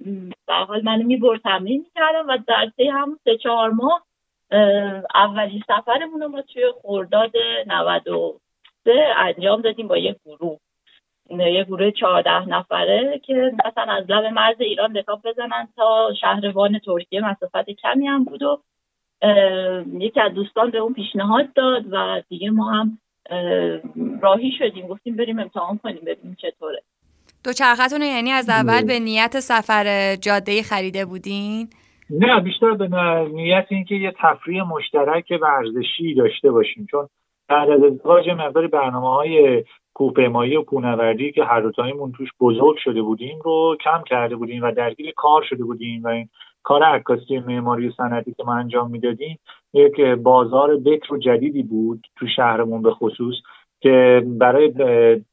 [0.46, 4.02] به حال منو می‌برد تمرین می‌کردم و در طی همون سه چهار ماه
[4.50, 7.32] اه، اولین سفرمون ما توی خرداد
[7.66, 10.58] 93 انجام دادیم با یک گروه.
[11.30, 16.52] یه گروه چهارده نفره که مثلا از لب مرز ایران رکاب بزنن تا شهر
[16.86, 17.20] ترکیه.
[17.20, 18.58] مسافت کمی هم بود و
[19.92, 22.98] یکی از دوستان به اون پیشنهاد داد و دیگه ما هم
[23.30, 23.80] اه،
[24.22, 24.86] راهی شدیم.
[24.86, 26.82] گفتیم بریم امتحان کنیم ببینیم چطوره.
[27.44, 31.68] دوچرختون یعنی از اول به نیت سفر جاده خریده بودین؟
[32.10, 32.88] نه بیشتر به
[33.32, 36.86] نیت اینکه یه تفریح مشترک ورزشی داشته باشیم.
[36.90, 37.08] چون
[37.48, 43.02] بعد از ازدواج مقداری برنامه های کوهپیمایی و کوهنوردی که هر دوتاییمون توش بزرگ شده
[43.02, 46.28] بودیم رو کم کرده بودیم و درگیر کار شده بودیم و این
[46.62, 49.38] کار عکاسی معماری و صنعتی که ما انجام می‌دادیم
[49.74, 53.34] یک بازار بکر و جدیدی بود تو شهرمون به خصوص.
[53.80, 54.72] که برای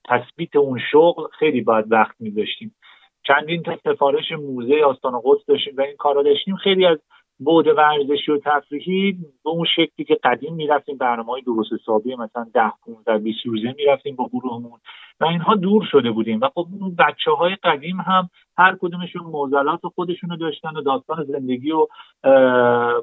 [0.10, 2.76] تثبیت اون شغل خیلی باید وقت میذاشتیم.
[3.24, 6.56] چندین تا سفارش موزه آستان قدس داشتیم و این کارا داشتیم.
[6.56, 6.98] خیلی از
[7.40, 9.12] بعد ورزشی و تفریحی
[9.44, 13.76] به اون شکلی که قدیم می‌رفتیم برنامه های درست حسابی مثلا ده 15 20 روزه
[13.78, 14.80] می‌رفتیم با گروهمون
[15.20, 19.80] و اینها دور شده بودیم و خب اون بچه های قدیم هم هر کدومشون معضلات
[19.96, 21.88] خودشونو داشتن و داستان زندگی و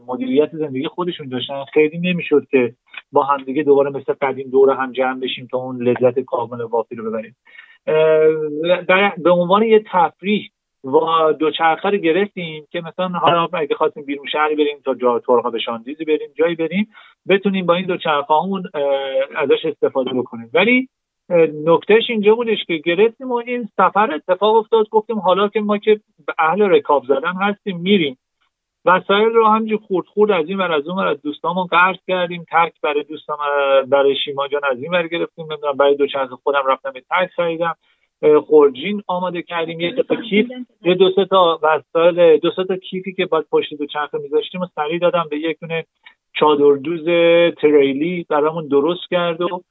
[0.07, 1.64] مدیریت زندگی خودشون داشتن.
[1.73, 2.75] خیلی نمی‌شد که
[3.12, 7.11] با همدیگه دوباره مثل قدیم دور هم جمع بشیم تا اون لذت کامل وافی رو
[7.11, 7.37] ببریم.
[9.25, 10.51] به عنوان یه تفریح
[10.85, 15.51] و دوچرخه رو گرفتیم که مثلا حالا اگه خواستیم بیرون شهری بریم تا جا ترقا
[15.51, 16.88] به شاندیزی بریم جایی بریم
[17.29, 18.62] بتونیم با این دوچرخه همون
[19.37, 20.51] ازش استفاده بکنیم.
[20.55, 20.88] ولی
[21.64, 24.88] نکتهش اینجا بودش که گرفتیم و این سفر اتفاق افتاد.
[24.88, 28.18] گفتیم حالا که ما که به اهل رکاب زدن هستیم میریم.
[28.85, 32.44] وسایل رو همینجور خورد خورد از این ور از اون ور از دوستامون قرض کردیم.
[32.53, 33.38] تک برای دوستام
[33.87, 35.53] برای شیما جان از این ور گرفتیم.
[35.53, 37.77] نمی‌دونم برای دوچرخه خودم رفتم یه تک خریدم.
[38.46, 39.80] خورجین آماده کردیم.
[39.80, 40.46] یه دو تا کیف.
[40.82, 44.66] یه دو سه تا وسایل دو سه تا کیفی که باید پشت دوچرخه میذاشتیم و
[44.74, 45.84] سریع دادم به یک دونه
[46.32, 47.04] چادردوز
[47.60, 49.62] تریلی برامون درست کرد و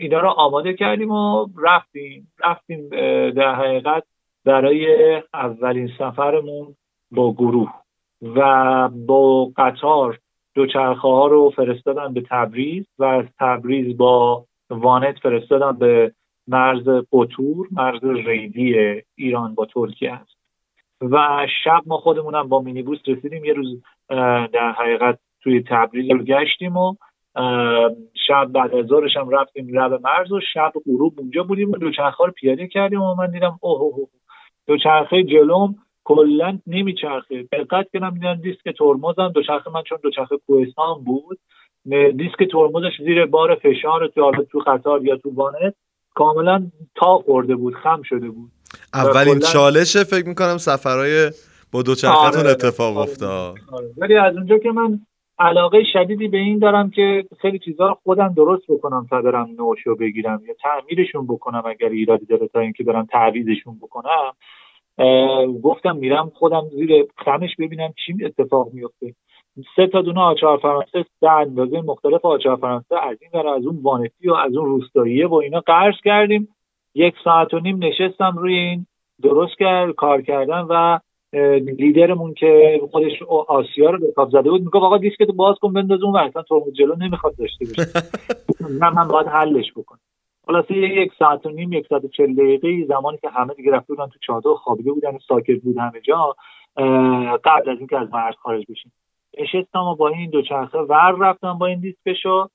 [0.00, 2.32] اینا رو آماده کردیم و رفتیم.
[2.44, 2.88] رفتیم
[3.30, 4.04] در حقیقت
[4.44, 4.86] برای
[5.34, 6.74] اولین سفرمون
[7.10, 7.72] با گروه
[8.22, 10.18] و با قطار
[10.54, 16.12] دوچرخه ها رو فرستادن به تبریز و از تبریز با وانت فرستادن به
[16.48, 20.36] مرز قطور مرز ریدی ایران با ترکیه است.
[21.00, 23.44] و شب ما خودمونم با مینیبوس رسیدیم.
[23.44, 23.82] یه روز
[24.52, 26.94] در حقیقت توی تبریز گشتیم و
[28.26, 32.24] شب بعد از ظهرش هم رفتیم لب مرز و شب غروب اونجا بودیم و دوچرخه
[32.24, 34.08] رو پیاده کردیم و من دیدم اوه اوه.
[34.66, 37.42] دوچرخه جلوم کلا نمیچرخه.
[37.42, 41.38] دقت کردم دیدم دیسک ترمزم دوچرخه من چون دوچرخه کوهستان بود
[42.16, 45.74] دیسک ترمزش زیر بار فشار تو تو قطار یا تو وانت
[46.16, 48.50] کاملا تا خورده بود خم شده بود
[48.94, 51.30] اولین کلاً- چالشه فکر می‌کنم سفرهای
[51.72, 53.10] با دوچرختون آره، اتفاق آره.
[53.10, 53.86] افتاد آره.
[53.98, 55.00] ولی از اونجا که من
[55.38, 59.96] علاقه شدیدی به این دارم که خیلی چیزها رو خودم درست بکنم تا برم نوشو
[59.96, 64.32] بگیرم یا تعمیرشون بکنم اگر ایرادی داره تا اینکه برم تعویضشون بکنم
[65.62, 69.14] گفتم میرم خودم زیر خمش ببینم چی اتفاق میفته
[69.76, 73.78] سه تا دونه آچار فرانسه سه اندازه مختلف آچار فرانسه از این ور از اون
[73.82, 76.48] وانتی و از اون روستاییه با اینا قرض کردیم.
[76.94, 78.86] یک ساعت و نیم نشستم روی این
[79.22, 80.98] درست کرد کار کردن و
[81.78, 86.16] لیدرمون که خودش آسیا رو رکاب زده بود میگه آقا دیسکتو باز کن بنداز اون
[86.16, 87.90] اصلا ترمز جلو نمی‌خواد داشته باشه.
[88.80, 90.00] نه من باید حلش بکنم.
[90.46, 93.94] خلاصه یک ساعت و نیم یک ساعت و چل دقیقه زمانی که همه دیگه رفته
[93.94, 96.36] بودن تو چادر خوابیده بودن و ساکت بود همه جا
[97.44, 98.92] قبل از اینکه از مرز خارج بشیم.
[99.36, 102.48] نشستم و با این دوچرخه ور رفتم با این دیسکشو.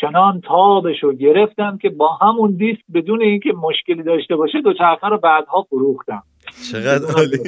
[0.00, 5.62] چنان تابشو گرفتم که با همون دیسک بدون اینکه مشکلی داشته باشه دوچرخه رو بعدها
[5.62, 6.22] فروختم.
[6.72, 7.38] چقدر عالی.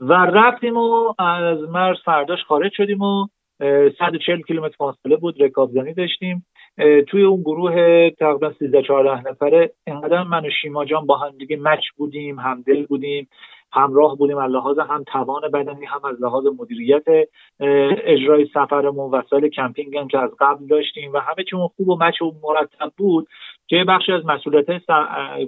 [0.00, 3.26] و رفتیم و از مرز فرداش خارج شدیم و
[3.60, 5.42] اه، 140 کیلومتر فاصله بود.
[5.42, 6.46] رکابزنی داشتیم.
[6.78, 11.30] اه، توی اون گروه تقریبا 13 14 نفره اینقدر من و شیما جان با هم
[11.38, 13.28] دیگه مچ بودیم همدل بودیم.
[13.72, 17.04] همراه بودیم از لحاظ هم توان بدنی هم از لحاظ مدیریت
[18.04, 22.22] اجرای سفرمون وسایل کمپینگ هم که از قبل داشتیم و همه چیمون خوب و مچ
[22.22, 23.28] و مرتب بود
[23.68, 24.66] که بخشی از مسئولیت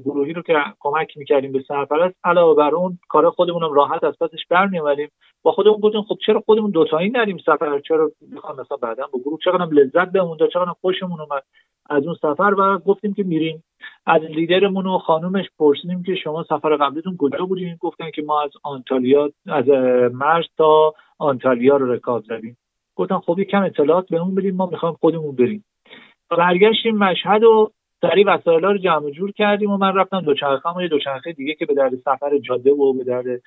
[0.04, 4.46] گروهی رو که کمک می‌کردیم به سرپرست علاوه بر اون کار خودمون راحت از پسش
[4.50, 5.08] برمیومدیم
[5.42, 9.38] با خودمون گفتیم خب چرا خودمون دوتایی نریم سفر؟ چرا می‌خوام مثلا بعدا با گروه؟
[9.44, 11.42] چقدر لذت بهمون داد چقدر خوشمون اومد؟
[11.90, 13.64] از اون سفر و گفتیم که میریم.
[14.06, 18.50] از لیدرمون و خانومش پرسیدیم که شما سفر قبلیتون کجا بودیم گفتن که ما از
[18.62, 19.68] آنتالیا از
[20.12, 22.56] مرز تا آنتالیا رو رکاب زدیم.
[22.96, 25.64] گفتم خب کم اطلاعات به اون ما می‌خوایم خودمون بریم.
[26.30, 27.70] برگشتیم مشهد و
[28.00, 31.66] سریع وسایل رو جمع جور کردیم و من رفتم دوچرخه و یه دوچرخه دیگه که
[31.66, 33.40] به درد سفر جاده و به درد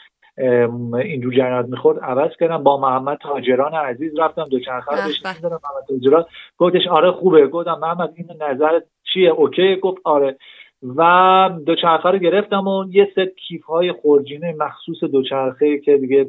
[0.96, 2.64] اینجور جریانات می‌خورد عوض کردم.
[2.64, 6.26] با محمد تاجران عزیز رفتم دوچرخه رو محمد تاجران
[6.58, 7.48] گفتش آره خوبه.
[7.48, 8.80] گفتم محمد این نظرت
[9.14, 10.38] چیه؟ okay؟ گفت آره.
[10.96, 16.28] و دوچرخه رو گرفتم و یه ست کیف های خورجینه مخصوص دوچرخه که دیگه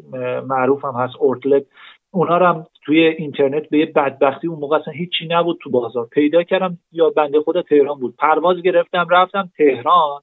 [0.49, 1.65] معروف هم هست Ortlieb.
[2.15, 6.07] اونا رو هم توی اینترنت به یه بدبختی اون موقع اصلا هیچی نبود تو بازار.
[6.07, 8.15] پیدا کردم یه بنده خدا تهران بود.
[8.19, 10.21] پرواز گرفتم رفتم تهران.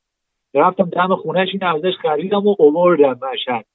[0.53, 3.65] رفتم دم خونهش اینا ازش خریدم و اووردم مشهد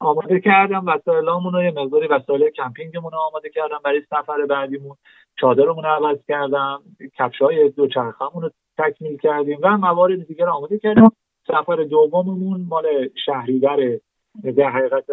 [0.00, 4.96] آماده کردم وسایلامون رو یه مقداری وسایل کمپینگمون آماده کردم برای سفر بعدیمون.
[5.40, 6.82] چادرمون رو عوض کردم.
[7.18, 11.10] کفش های دو چرخمون رو تکمیل کردیم و موارد دیگر آماده کردیم.
[11.46, 13.98] سفر دوممون مال شهریور
[14.56, 15.04] در حقیقت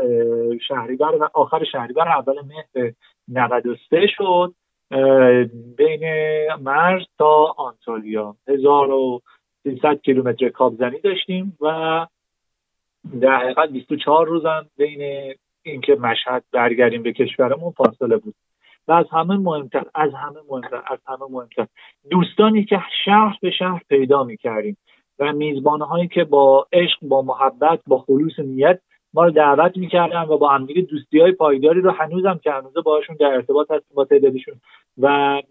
[0.67, 2.93] شهریور و آخر شهریور اول مهر
[3.27, 4.53] 93 شد
[5.77, 6.03] بین
[6.61, 8.35] مرز تا آنتالیا.
[8.47, 12.07] 1300 کیلومتر کابزنی داشتیم و
[13.21, 18.35] در حقیقت 24 روزم بین اینکه مشهد برگردیم به کشورمون فاصله بود.
[18.87, 21.67] و از همه مهمتر از همه مهمتر از همه مهمتر.
[22.09, 24.77] دوستانی که شهر به شهر پیدا می‌کردیم
[25.19, 28.79] و میزبانهایی که با عشق با محبت با خلوص نیت
[29.17, 33.15] ما رو دعوت می‌کردن و با همدیگه دوستی های پایداری رو هنوزم که هنوزه باشون
[33.19, 34.55] در ارتباط هستیم با تعدادشون
[34.97, 35.41] و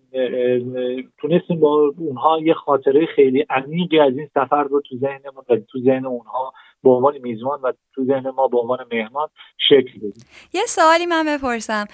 [1.18, 5.79] تونستیم با اونها یه خاطره خیلی عمیقی از این سفر رو تو ذهنمون و تو
[5.79, 6.52] ذهن اونها
[6.84, 9.28] به عنوان میزبان و تو ذهن ما به عنوان مهمان
[9.68, 10.24] شکل بدیم.
[10.52, 11.86] یه سوالی من بپرسم.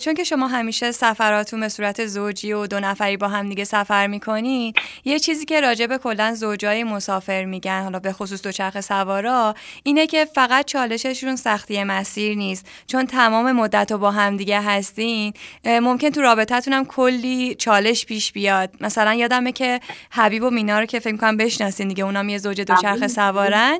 [0.00, 4.06] چون که شما همیشه سفراتون به صورت زوجی و دو نفری با هم دیگه سفر
[4.06, 9.54] می‌کنید یه چیزی که راجع به کلا زوجای مسافر میگن حالا به خصوص دوچرخه سوارا
[9.82, 12.70] اینه که فقط چالششون سختی مسیر نیست.
[12.86, 15.32] چون تمام مدت رو با هم دیگه هستین
[15.64, 18.70] ممکن تو رابطتون هم کلی چالش پیش بیاد.
[18.80, 19.80] مثلا یادمه که
[20.10, 23.78] حبیب و مینا رو که فکر کنم بشناسین دیگه اونام یه زوج دوچرخه سوارن.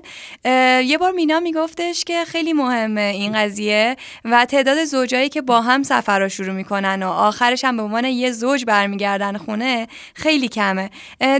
[0.84, 5.82] یه بار مینا میگفتش که خیلی مهمه این قضیه و تعداد زوجایی که با هم
[5.82, 10.90] سفر رو شروع می‌کنن و آخرش هم به عنوان یه زوج برمیگردن خونه خیلی کمه.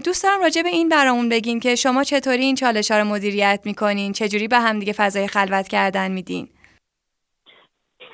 [0.04, 3.60] دوست دارم راجع به این برامون بگین که شما چطوری این چالش ها رو مدیریت
[3.64, 6.48] می‌کنین؟ چجوری به هم دیگه فضای خلوت کردن میدین؟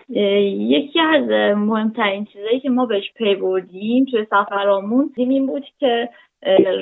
[0.09, 6.09] یکی از مهمترین چیزایی که ما بهش پی بردیم توی سفرامون این بود که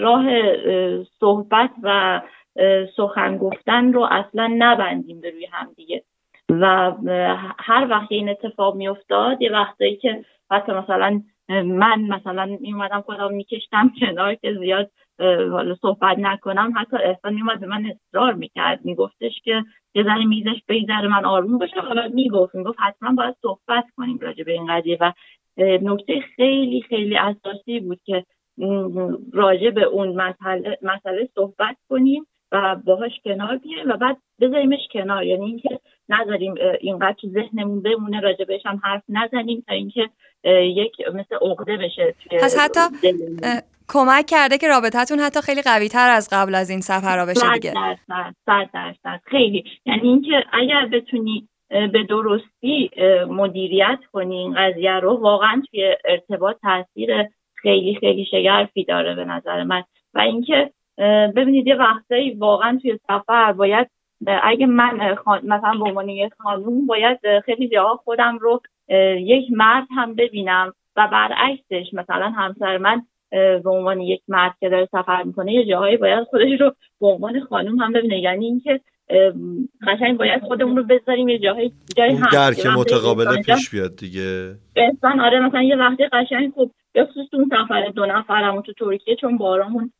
[0.01, 0.25] راه
[1.21, 2.21] صحبت و
[2.97, 6.03] سخن گفتن رو اصلا نبندیم به روی هم دیگه.
[6.49, 6.93] و
[7.59, 13.93] هر وقت این اتفاق میافتاد یه وقتایی که حتی مثلا من مثلا میومدم خودم میکشتم
[14.01, 14.91] کنار که زیاد
[15.51, 16.73] حالا صحبت نکنم.
[16.77, 18.85] حتی احسان میومد به من اصرار می‌کرد.
[18.85, 21.81] میگفتش که یه ذره میزش من آروم باشم.
[21.81, 24.99] حالا می‌گفت می‌گفت حتما باید صحبت کنیم راجع به این قضیه.
[25.01, 25.13] و
[25.59, 28.25] نکته خیلی خیلی اساسی بود که
[29.33, 32.27] راجع به اون مسئله, مسئله صحبت کنیم.
[32.53, 35.25] و باهاش کنار بیایم و بعد بذاریمش کنار.
[35.25, 40.09] یعنی اینکه نذاریم اینقدر تو ذهنمون بمونه راجع بهش هم حرف نزنیم تا اینکه
[40.63, 42.81] یک مثل عقده بشه پس حتی
[43.89, 47.73] کمک کرده که رابطتون حتی خیلی قوی تر از قبل از این سفر بشه دیگه.
[48.47, 49.21] صد درصد.
[49.25, 49.65] خیلی.
[49.87, 52.91] یعنی اینکه اگر بتونی به درستی
[53.29, 57.11] مدیریت کنی این قضیه رو واقعا توی ارتباط تاثیر
[57.55, 59.85] خیلی خیلی شگرفی داره به نظر من.
[60.15, 60.71] و اینکه
[61.37, 63.91] ببینید یه وقتایی واقعا توی سفر باید
[64.27, 68.61] اگه من مثلا به عنوان یک خانوم باید خیلی جاها خودم رو
[69.19, 74.89] یک مرد هم ببینم و برعکسش مثلا همسر من به عنوان یک مرد که داره
[74.93, 78.19] سفر می‌کنه یه جاهایی باید خودش رو به عنوان خانوم هم ببینه.
[78.19, 78.81] یعنی اینکه
[79.87, 84.55] قشنگ باید خودمون رو بذاریم یه جاهای جای هم درک متقابل پیش بیاد دیگه.
[84.77, 89.17] احسان آره مثلا یه وقتی قشنگ خوب به خصوص اون سفر دو نفرمون تو ترکیه
[89.17, 89.93] چون بارامون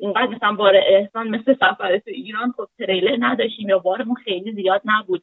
[0.00, 4.82] اینقدر مثلا بار احسان مثل سفر تو ایران خب تریلر نداشتیم یا بارمون خیلی زیاد
[4.84, 5.22] نبود.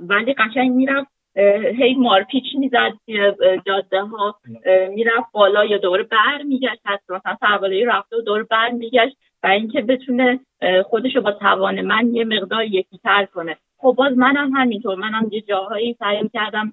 [0.00, 1.08] ولی قشنگ می‌رفت
[1.78, 2.92] هی مارپیچ می‌زد
[3.66, 4.40] جاده ها
[4.90, 9.46] می‌رفت بالا یا دور بر میگشت حتی مثلا سربالایی رفته و دور بر میگشت و
[9.46, 10.40] اینکه بتونه
[10.84, 13.56] خودش رو با توان من یه مقدار یکیتر کنه.
[13.78, 14.94] خب باز منم همینطور.
[14.94, 16.72] منم یه جاهایی سعی کردم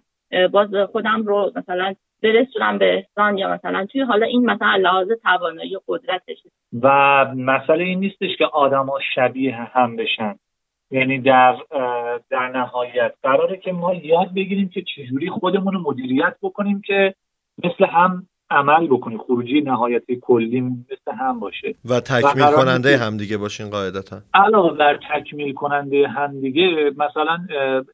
[0.52, 1.96] باز خودم رو مثلا
[2.26, 6.38] برسونم به احسان یا مثلا توی حالا این مثلا لحاظ توانایی و قدرتش.
[6.82, 6.88] و
[7.36, 10.36] مسئله این نیستش که آدما شبیه هم بشن.
[10.92, 11.56] یعنی در
[12.30, 17.14] در نهایت قراره که ما یاد بگیریم که چجوری خودمون رو مدیریت بکنیم که
[17.64, 19.18] مثل هم عمل بکنیم.
[19.18, 21.76] خروجی نهایتی کلی مثل هم باشه.
[21.90, 24.18] و تکمیل کننده هم دیگه باشین قاعدتا.
[24.34, 27.38] علاوه بر تکمیل کننده هم دیگه مثلا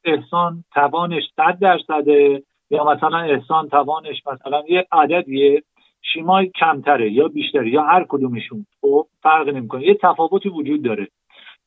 [0.06, 5.64] احسان توانش صد درصده یا مثلا احسان توانش مثلا یه عددیه
[6.14, 8.66] شیمای کمتره یا بیشتره یا هر کدومشون.
[8.82, 9.88] خب فرق نمی‌کنه.
[9.88, 11.08] یه تفاوتی وجود داره.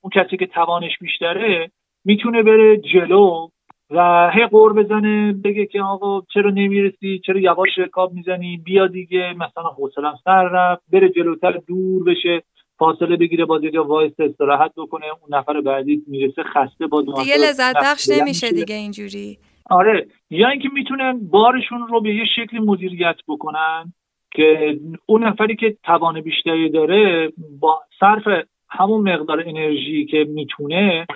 [0.00, 1.70] اون کسی که توانش بیشتره
[2.04, 3.48] می‌تونه بره جلو
[3.90, 9.32] و هی قور بزنه بگه که آقا چرا نمی‌رسی؟ چرا یواش رکاب می‌زنی؟ بیا دیگه.
[9.32, 10.82] مثلا حوصلم سر رفت.
[10.92, 12.42] بره جلوتر دور بشه.
[12.78, 15.06] فاصله بگیره با دیگه وایس استراحت بکنه.
[15.06, 19.38] اون نفر بعدی می‌رسه خسته با دیگه لذت بخش نمیشه دیگه اینجوری.
[19.70, 23.92] آره یا اینکه می‌تونن بارشون رو به یه شکلی مدیریت بکنن
[24.30, 31.06] که اون نفری که توان بیشتری داره با صرف همون مقدار انرژی که می‌تونه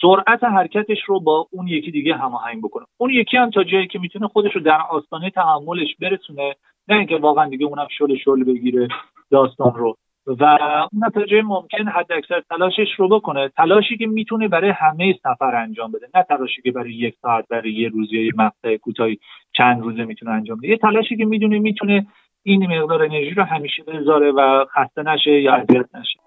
[0.00, 2.84] سرعت حرکتش رو با اون یکی دیگه هماهنگ بکنه.
[2.96, 6.54] اون یکی هم تا جایی که می‌تونه خودش رو در آستانه تحملش برسونه
[6.88, 8.88] نه اینکه واقعا دیگه اونم شل شل بگیره
[9.30, 9.96] داستان رو.
[10.26, 10.44] و
[10.92, 13.48] اون نتیجه ممکن حد اکثر تلاشش رو بکنه.
[13.48, 16.06] تلاشی که می‌تونه برای همه سفر انجام بده.
[16.14, 19.18] نه تلاشی که برای یک ساعت برای یه روز یا یه مقطع کوتاهی
[19.56, 20.68] چند روزه می‌تونه انجام بده.
[20.68, 22.06] یه تلاشی که می‌دونه می‌تونه
[22.42, 26.18] این مقدار انرژی رو همیشه بذاره و خسته نشه یا اذیت نشه.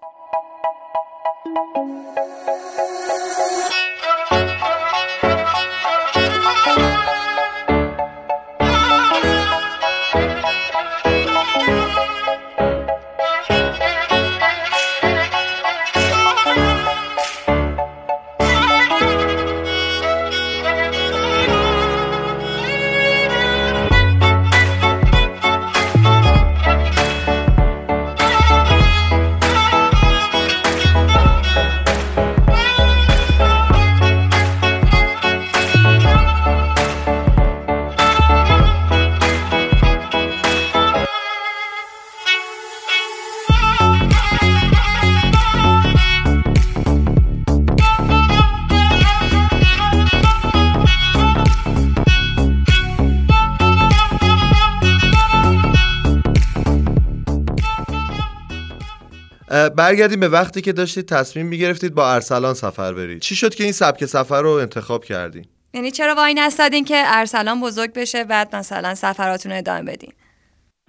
[59.76, 63.18] برگردیم به وقتی که داشتید تصمیم می‌گرفتید با ارسلان سفر برید.
[63.18, 67.60] چی شد که این سبک سفر رو انتخاب کردین یعنی چرا وای نستادین که ارسلان
[67.60, 70.12] بزرگ بشه بعد مثلا سفراتون رو ادامه بدین؟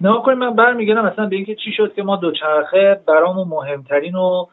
[0.00, 4.46] نه کنید من برمیگردم مثلا به اینکه چی شد که ما دوچرخه برامون مهمترین و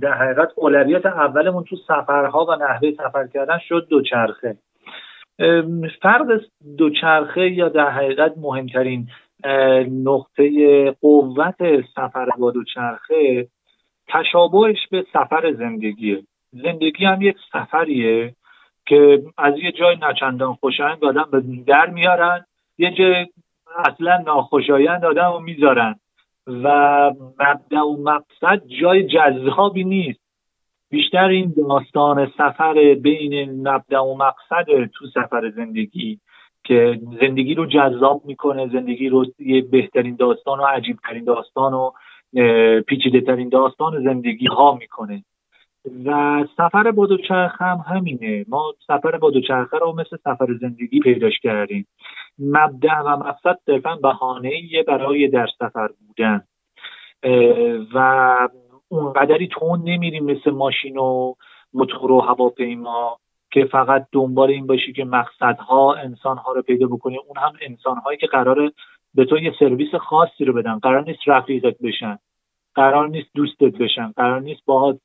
[0.00, 4.56] در حقیقت اولویت اولمون تو سفرها و نحوه سفر کردن شد دوچرخه.
[6.02, 6.40] فرق
[6.78, 9.08] دوچرخه یا در حقیقت مهمترین
[10.04, 11.56] نقطه قوت
[11.94, 13.48] سفر با دوچرخه
[14.08, 16.22] تشابهش به سفر زندگیه
[16.52, 18.34] زندگی هم یک سفریه
[18.86, 22.44] که از یه جای نچندان خوشایند آدم به در میارن
[22.78, 23.26] یه جای
[23.76, 25.94] اصلا ناخوشایند آدم رو می‌ذارن
[26.46, 26.68] و
[27.40, 30.20] مبدع و مقصد جای جذابی نیست.
[30.90, 36.20] بیشتر این داستان سفر بین مبدع و مقصد تو سفر زندگی
[36.64, 41.90] که زندگی رو جذاب می‌کنه زندگی رو یه بهترین داستان و عجیب ترین داستان و
[42.80, 45.24] پیچیده ترین داستان زندگی ها می‌کنه.
[46.04, 48.44] و سفر با دوچرخ هم همینه.
[48.48, 51.86] ما سفر با دوچرخه رو مثل سفر زندگی پیداش کردیم.
[52.38, 56.42] مبدع و مقصد صرفا بهانه برای در سفر بودن.
[57.94, 58.48] و
[58.88, 61.34] اونقدری تون نمیریم مثل ماشین و
[61.74, 63.18] موتور و هواپیما.
[63.54, 68.26] که فقط دنبال این باشی که مقصدها انسانها رو پیدا بکنی اون هم انسانهایی که
[68.26, 68.72] قراره
[69.14, 70.78] به تو یه سرویس خاصی رو بدن.
[70.78, 72.18] قرار نیست رفیقت بشن.
[72.74, 74.12] قرار نیست دوستت بشن.
[74.16, 75.00] قرار نیست باهات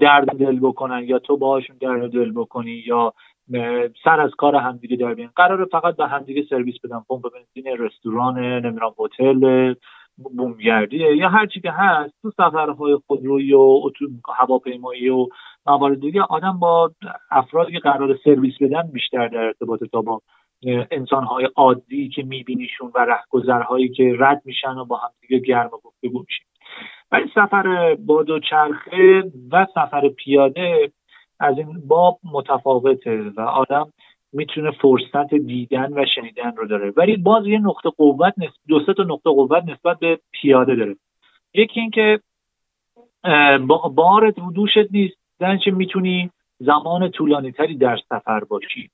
[0.00, 3.12] درد دل بکنن یا تو باهاشون درد دل بکنی یا
[4.04, 7.00] سر از کار همدیگه در بیان قراره فقط به همدیگه سرویس بدن.
[7.08, 9.74] پمپ بنزین رستوران نمی‌دونم هتل
[10.18, 13.80] بومگردیه یا هر چی که هست تو سفرهای خودرویی و
[14.38, 15.28] هواپیمایی و
[15.66, 16.92] موارد دیگه آدم با
[17.30, 20.22] افرادی که قرار سرویس بدن بیشتر در ارتباط تا با
[20.90, 26.18] انسانهای عادی که میبینیشون و رهگذرهایی که رد میشن و با هم دیگه گرم گفتگو
[26.18, 26.44] میشن
[27.12, 30.92] ولی سفر با دوچرخه و سفر پیاده
[31.40, 33.92] از این باب متفاوته و آدم
[34.32, 36.92] می‌تونه فرصت دیدن و شنیدن رو داره.
[36.96, 40.96] ولی باز یه نقطه قوت نسبت دو سه تا نقطه قوت نسبت به پیاده داره.
[41.54, 42.20] یکی اینکه
[43.94, 45.16] بار دوشت نیست.
[45.64, 48.90] چه می‌تونی زمان طولانی تری در سفر باشی.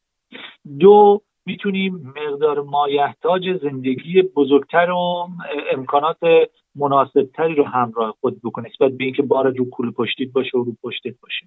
[0.81, 5.29] دو می‌تونیم مقدار مایحتاج زندگی بزرگتر و
[5.73, 6.19] امکانات
[6.75, 10.73] مناسبتری رو همراه خود بکنه نسبت به اینکه بار رو کول پشتیت باشه و رو
[10.83, 11.47] پشتت باشه.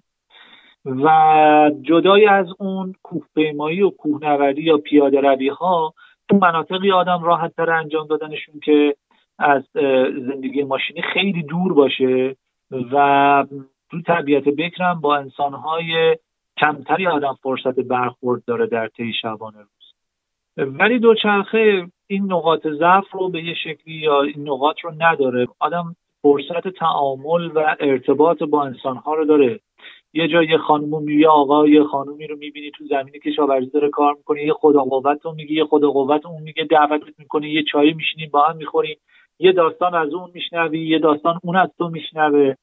[0.84, 5.94] و جدای از اون کوهپیمایی و کوهنوردی یا پیاده روی ها
[6.28, 8.94] تو مناطقی آدم راحت تر انجام دادنشون که
[9.38, 9.62] از
[10.26, 12.36] زندگی ماشینی خیلی دور باشه
[12.92, 13.46] و
[13.90, 16.16] تو طبیعت بکرم با انسانهای
[16.60, 19.94] کمتری آدم فرصت برخورد داره در طی شبانه روز.
[20.56, 25.46] ولی دوچرخه این نقاط ضعف رو به یه شکلی یا این نقاط رو نداره.
[25.58, 29.60] آدم فرصت تعامل و ارتباط با انسانها رو داره.
[30.12, 34.14] یه جای یه خانم یه آقا یه خانومی رو می‌بینی تو زمین کشاورزی داره کار
[34.14, 37.92] می‌کنه یه خدا قوت رو میگه یه خدا قوت اون میگه دعوتت می‌کنه یه چایی
[37.92, 38.96] میشینیم با هم می‌خوریم.
[39.38, 42.54] یه داستان از اون میشنوی یه داستان اون از تو میشنوه.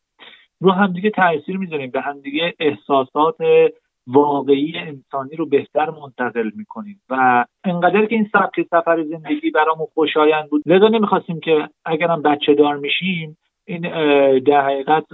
[0.62, 1.92] رو همدیگه تاثیر می‌ذاریم.
[1.92, 3.36] به همدیگه احساسات
[4.08, 7.02] واقعی انسانی رو بهتر منتقل می‌کنیم.
[7.10, 10.64] و انقدر که این سبک سفر زندگی برامون خوشایند بود.
[10.66, 13.82] لذا نمی‌خواستیم که اگرم بچه دار میشیم این
[14.40, 15.06] در حقیقت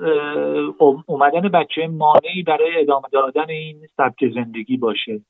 [1.05, 5.21] اومدن بچه مانعی برای ادامه دادن این سبک زندگی باشه.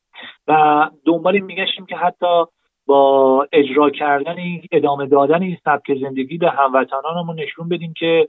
[0.48, 2.44] و دنبال میگشتیم که حتی
[2.86, 4.36] با اجرا کردن
[4.72, 8.28] ادامه دادن این سبک زندگی به هموطنانمون نشون بدیم که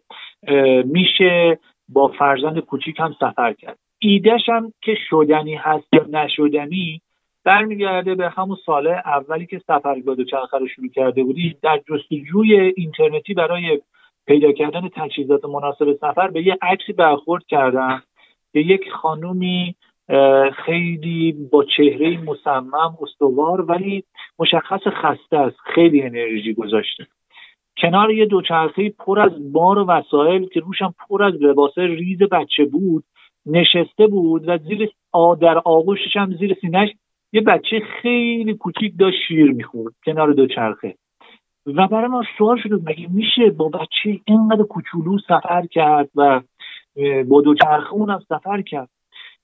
[0.84, 3.78] میشه با فرزند کوچیک هم سفر کرد.
[3.98, 7.00] ایدهش هم که شدنی هست یا نشدنی
[7.44, 12.72] برمیگرده به همون سال اولی که سفر با دوچرخه رو شروع کرده بودی در جستجوی
[12.76, 13.80] اینترنتی برای
[14.26, 18.02] پیدا کردن تجهیزات مناسب سفر به یه عکسی برخورد کردم
[18.52, 19.74] که یک خانومی
[20.66, 24.04] خیلی با چهره مصمم استوار ولی
[24.38, 27.06] مشخص خسته است خیلی انرژی گذاشته.
[27.76, 32.64] کنار یه دوچرخه پر از بار و وسایل که روشم پر از لباس ریز بچه
[32.64, 33.04] بود
[33.46, 34.90] نشسته بود و زیر
[35.40, 36.88] در آغوشش هم زیر سینهش
[37.32, 40.94] یه بچه خیلی کوچیک داشت شیر می‌خورد کنار دوچرخه.
[41.66, 46.40] و برای ما سوال شده مگه میشه با بچه اینقدر کوچولو سفر کرد و
[47.28, 48.88] با دوچرخه اونم سفر کرد؟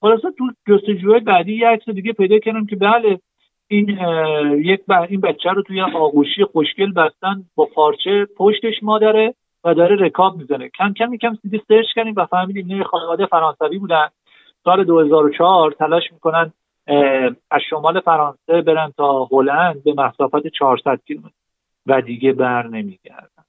[0.00, 3.18] خلاصا تو جستجوهای بعدی یه عکس دیگه پیدا کردم که بله
[3.68, 3.88] این
[4.58, 10.36] یک این بچه رو توی آغوشی خوشگل بستن با پارچه پشتش مادره و داره رکاب
[10.36, 10.68] می‌زنه.
[10.68, 14.08] کم کم کم سیدی سرچ کردیم و فهمیدیم نه خانواده فرانسوی بودن.
[14.64, 16.52] سال 2004 تلاش می‌کنن
[17.50, 21.37] از شمال فرانسه برن تا هلند به مسافت 400 کیلومتر.
[21.88, 23.44] و دیگه بر نمیگردن.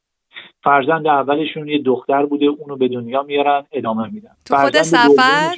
[0.63, 4.35] فرزند اولشون یه دختر بوده اونو به دنیا میارن ادامه میدن.
[4.45, 5.55] تو خود سفر؟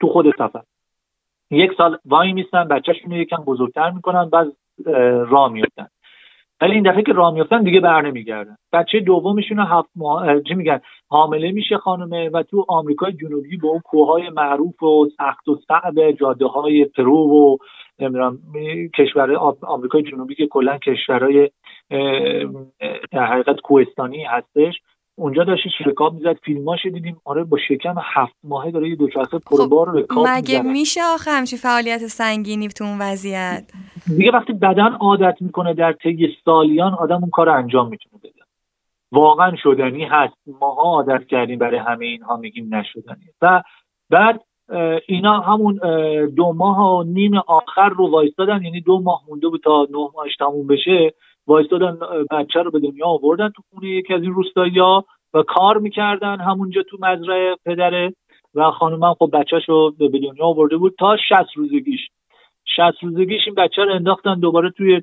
[0.00, 0.62] تو خود سفر.
[1.50, 4.52] یک سال وای میستن بچهشون رو یکم بزرگتر می‌کنن بعد
[5.28, 5.88] راه میفتن
[6.64, 8.56] ولی این دفعه که راه میفتن دیگه بر نمیگردن.
[8.72, 13.80] بچه دومشون هفت ماه چی میگن؟ حامله میشه خانمه و تو آمریکای جنوبی به اون
[13.80, 17.56] کوههای معروف و سخت و صعب جاده های پرو و
[17.98, 18.38] نمی‌دونم
[18.98, 21.50] کشور آمریکای جنوبی که کلا کشورهای
[23.12, 24.74] در حقیقت کوهستانی هستش.
[25.16, 27.20] اونجا داشتی رکاب می‌زد فیلماش دیدیم.
[27.24, 31.56] آره با شکم هفت ماهه داره یه دوچرخه پربار خب رکاب مگه میشه آخه همچی
[31.56, 33.72] فعالیت سنگینی تو اون وضعیت؟
[34.16, 38.42] دیگه وقتی بدن عادت می‌کنه در طی سالیان آدم اون کار انجام می‌تونه بده.
[39.12, 40.34] واقعا شدنی هست.
[40.60, 43.24] ماها عادت کردیم برای همه اینها میگیم نشدنی.
[43.42, 43.62] و
[44.10, 44.40] بعد
[45.06, 45.80] اینا همون
[46.36, 48.62] دو ماه و نیم آخر رو وایستادن.
[48.62, 51.14] یعنی دو ماه مونده بود تا نه ماهش تموم بشه.
[51.46, 51.98] وایستادن
[52.30, 54.80] بچه رو به دنیا آوردن تو خونه یکی از این روستایی
[55.34, 58.12] و کار می‌کردن همونجا تو مزرعه پدره
[58.54, 62.00] و خانومم خب بچهش رو به دنیا آورده بود تا 60 روزگیش.
[62.76, 65.02] 60 روزگیش این بچه رو انداختن دوباره توی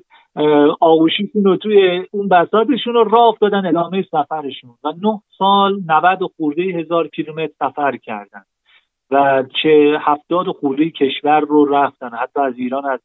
[0.80, 6.62] آغوشیشون و توی اون بساطشون رو راه افتادن ادامه سفرشون و نه سال 90 خورده
[6.62, 8.42] هزار کیلومتر سفر کردن
[9.10, 12.10] و چه هفتاد خورده کشور رو رفتن.
[12.10, 13.00] حتی از ایران از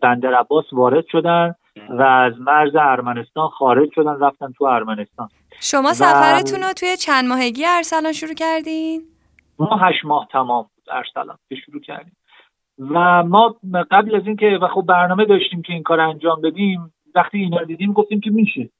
[0.00, 1.54] بندر عباس وارد شدن.
[1.90, 5.28] و از مرز ارمنستان خارج شدن رفتن تو ارمنستان.
[5.60, 9.02] شما سفرتون رو توی چند ماهگی ارسلان شروع کردین؟
[9.58, 12.16] ما هشت ماه تمام بود ارسلان که شروع کردیم.
[12.78, 13.56] و ما
[13.90, 17.92] قبل از اینکه و خب برنامه داشتیم که این کار انجام بدیم وقتی اینا دیدیم
[17.92, 18.70] گفتیم که میشه.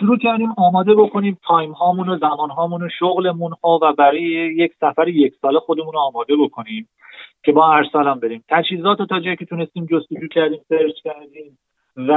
[0.00, 4.22] شروع کردیم آماده بکنیم تایم هامون و زمان هامون و شغلمون ها و برای
[4.56, 6.88] یک سفر یک ساله خودمون رو آماده بکنیم
[7.44, 8.44] که با ارسلان بریم.
[8.48, 11.58] تجهیزات تا جایی که تونستیم جستجو کردیم search کردیم.
[11.96, 12.12] و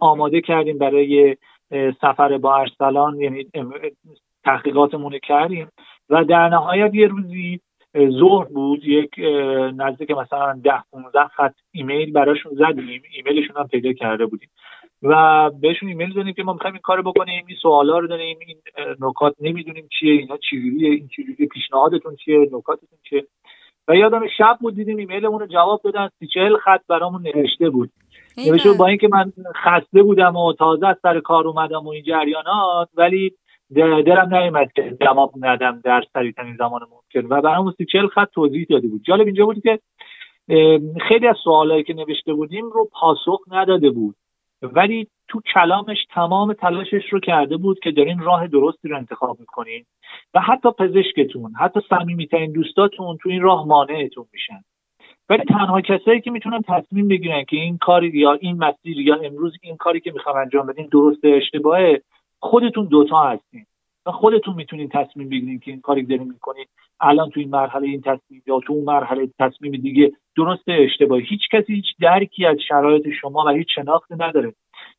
[0.00, 1.36] آماده کردیم برای
[2.00, 3.46] سفر با ارسلان یعنی
[4.44, 5.68] تحقیقاتمون کردیم.
[6.10, 7.60] و در نهایت یه روزی
[8.10, 9.10] ظهر بود یک
[9.76, 13.02] نزدیک مثلا ده 15 خط ایمیل براشون زدیم.
[13.12, 14.48] ایمیلشون هم پیدا کرده بودیم.
[15.02, 18.56] و بهشون ایمیل دادیم که ما می‌خوایم این کارو بکنیم این سوالا رو داریم این
[19.00, 23.26] نکات نمی‌دونیم چیه اینا چجوریه این چجوریه پیشنهادتون چیه نکاتتون چیه.
[23.88, 27.90] و یادم شب بود دیدیم ایمیلمون رو جواب دادن سی چهل خط برامون نوشته بود.
[28.36, 29.32] نوشته با اینکه من
[29.64, 33.32] خسته بودم و تازه از سر کار اومدم و این جریانات ولی
[34.06, 37.28] دلم نیومد که جواب ندم در سریعترین زمان ممکن.
[37.34, 39.02] و برامون سی چهل خط توضیح داده بود.
[39.04, 39.78] جالب اینجا بود که
[41.08, 44.14] خیلی از سوالایی که نوشته بودیم رو پاسخ نداده بود.
[44.62, 49.84] ولی تو کلامش تمام تلاشش رو کرده بود که دارین راه درستی رو انتخاب می‌کنین.
[50.34, 54.64] و حتی پزشکتون حتی صمیمیترین دوستاتون تو این راه مانعتون میشن.
[55.28, 59.56] ولی تنها کسایی که می‌تونن تصمیم بگیرن که این کاری یا این مسیر یا امروز
[59.62, 62.02] این کاری که می‌خوام انجام بدین درست اشتباهه
[62.40, 63.66] خودتون دوتا هستین.
[64.06, 66.66] و خودتون می‌تونین تصمیم بگیرین که این کاری دارین می‌کنین
[67.00, 71.40] الان تو این مرحله این تصمیم یا تو اون مرحله تصمیم دیگه درست اشتباهی هیچ
[71.52, 74.54] کسی هیچ درکی از شرایط شما و هیچ شناختی نداره.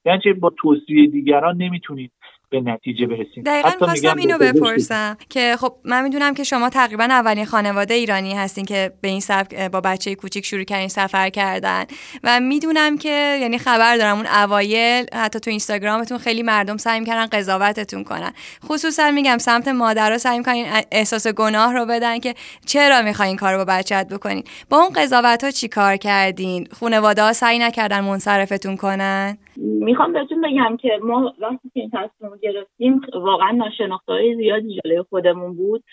[0.05, 2.11] یعنی با توصیه دیگران نمی‌تونید
[2.49, 3.43] به نتیجه برسیم.
[3.45, 8.65] دقیقا خواستم اینو بپرسم که خب من می‌دونم که شما تقریبا اولین خانواده ایرانی هستین
[8.65, 11.85] که به این سبک با بچه کوچیک شروع کردین سفر کردن.
[12.23, 17.25] و می‌دونم که یعنی خبر دارم اون اوایل حتی تو اینستاگرامتون خیلی مردم سعی کردن
[17.25, 18.33] قضاوتتون کنن.
[18.65, 22.35] خصوصا میگم سمت مادرها سعی کنین احساس گناه رو بدن که
[22.65, 27.23] چرا می‌خواین این کارو با بچت بکنین؟ با اون قضاوت ها چی کار کردین؟ خانواده
[27.23, 33.01] ها سعی نکردن منصرفتون کنن؟ می‌خوام بهتون بگم که ما وقتی که این تصمیم گرفتیم
[33.13, 35.83] واقعا ناشناخته زیادی جلوی خودمون بود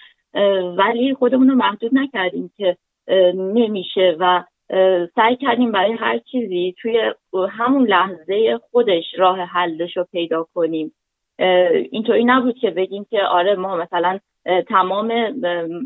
[0.78, 2.76] ولی خودمون رو محدود نکردیم که
[3.34, 4.44] نمیشه و
[5.14, 7.12] سعی کردیم برای هر چیزی توی
[7.50, 10.92] همون لحظه خودش راه حلش رو پیدا کنیم.
[11.90, 14.18] اینطوری نبود که بگیم که آره ما مثلا
[14.68, 15.12] تمام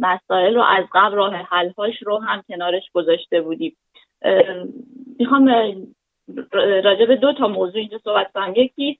[0.01, 3.77] مسائل رو از قبل راه حلهاش رو هم کنارش گذاشته بودیم.
[5.19, 5.51] می‌خوام
[6.85, 8.53] راجع به دو تا موضوع اینجا صحبت کنم.
[8.57, 8.99] یکی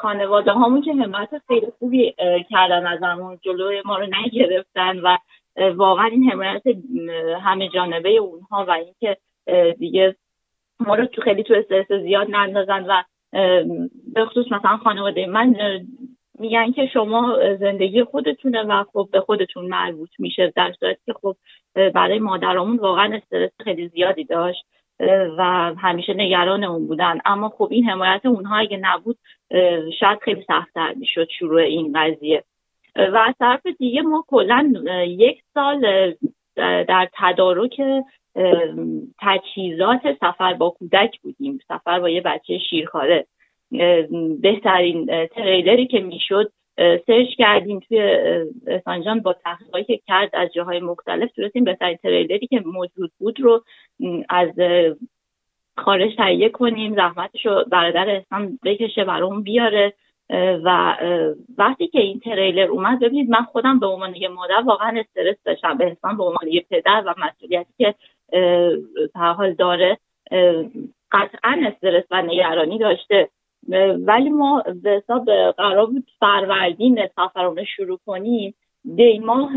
[0.00, 2.14] خانواده هامون که همت خیلی خوبی
[2.50, 5.16] کردن از همون جلوی ما رو نگرفتن و
[5.74, 6.62] واقعا این حمایت
[7.42, 9.16] همه جانبه اونها و اینکه
[9.78, 10.16] دیگه
[10.80, 13.02] ما رو تو خیلی تو استرس زیاد نندازن و
[14.14, 15.56] به خصوص مثلا خانواده من
[16.38, 20.52] میگن که شما زندگی خودتونه و خب به خودتون مربوط میشه.
[20.56, 20.72] در
[21.06, 21.36] که خب
[21.74, 24.66] برای مادرامون واقعا استرس خیلی زیادی داشت.
[25.38, 25.42] و
[25.78, 27.18] همیشه نگران اون بودن.
[27.24, 29.18] اما خب این حمایت اونها اگه نبود
[30.00, 32.44] شاید خیلی سختتر می‌شد شروع این قضیه.
[32.96, 34.72] و از طرف دیگه ما کلا
[35.06, 36.14] یک سال
[36.56, 37.80] در تدارک
[39.20, 41.58] تجهیزات سفر با کودک بودیم.
[41.68, 43.26] سفر با یه بچه شیرخواره.
[44.40, 48.00] بهترین تریلری که می‌شد سرچ کردیم توی
[48.84, 53.64] سانجان با تحقیقاتی که کرد از جاهای مختلف تونستیم بهترین تریلری که موجود بود رو
[54.28, 54.50] از
[55.76, 59.92] خارج تهیه کنیم زحمتش رو برادر احسان بکشه برامون بیاره.
[60.64, 60.96] و
[61.58, 65.78] وقتی که این تریلر اومد ببینید من خودم به عنوان یه مادر واقعا استرس داشتم.
[65.78, 67.94] به احسان به عنوان یه پدر و مسئولیتی که
[69.14, 69.98] حال داره
[71.12, 73.28] قطعا استرس و نگرانی داشته.
[73.98, 78.54] ولی ما به حساب قرار بود فروردین سفرونه شروع کنیم
[78.96, 79.50] دی ماه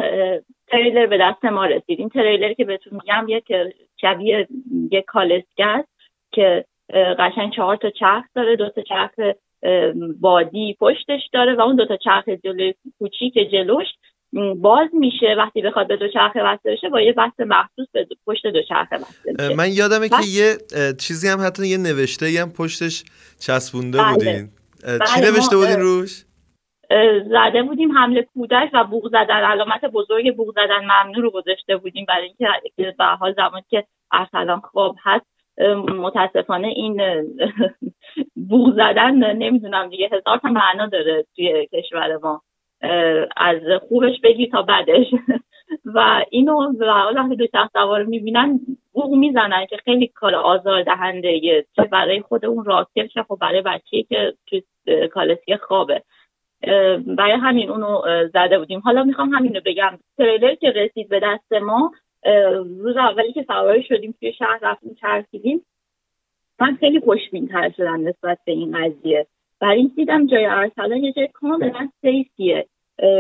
[0.68, 2.00] تریلر به دست ما رسید.
[2.00, 3.54] این تریلر که بهتون میگم یک
[4.02, 4.48] شبیه
[4.92, 5.84] یک کالسکه
[6.32, 6.66] که
[7.20, 9.36] قشنگ چهار تا چرخ داره دو تا چرخ
[10.22, 13.88] بادی پشتش داره و اون دو تا چرخ جلوی کوچیک جلوش
[14.56, 18.48] باز میشه وقتی بخواد به دو چرخه وصل بشه با یه بست مخصوص به پشت
[18.48, 20.58] دو چرخه وصل بشه من یادمه که یه
[21.00, 23.04] چیزی هم حتی یه نوشته هم پشتش
[23.40, 24.14] چسبونده بله.
[24.14, 24.50] بودین
[24.84, 26.24] چی بله، نوشته بودین روش؟
[27.30, 32.06] زده بودیم حمله کودک و بوغ زدن علامت بزرگ بوغ زدن ممنوع رو گذاشته بودیم
[32.08, 35.26] برای اینکه به حال زمانی که ارسلان خواب هست
[35.88, 37.02] متاسفانه این
[38.50, 42.42] بوغ زدن نمی‌دونم دیگه هزار تا معنا داره توی کشور ما
[43.38, 43.60] از
[43.90, 45.08] خوبش بگی تا بدش
[45.96, 46.54] و اینو
[47.16, 48.60] وقتی دو شخص سوار می‌بینن
[48.94, 51.40] بوغ می‌زنن که خیلی کار آزار دهنده
[51.76, 54.60] چه برای خود اون راکر چه خب برای بچه که تو
[55.08, 56.02] کالسی خوابه.
[57.08, 58.02] برای همین اونو
[58.34, 58.80] زده بودیم.
[58.80, 60.00] حالا می‌خوام همین رو بگم.
[60.18, 61.92] تریلر که رسید به دست ما
[62.80, 65.66] روز اولی که سواری شدیم توی شهر رفتیم چرخیدیم.
[66.60, 69.28] من خیلی خوشبین تر شدم نسبت به این قضیه.
[69.60, 72.66] برای این دیدم جای ارسلان یه جای کاملا سیفیه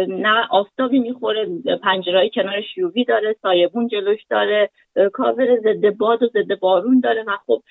[0.07, 1.47] نه آفتابی می‌خوره
[1.83, 4.69] پنجرهای کنار شیوبی داره سایبون جلوش داره
[5.13, 7.61] کاور ضد باد و ضد بارون داره و خب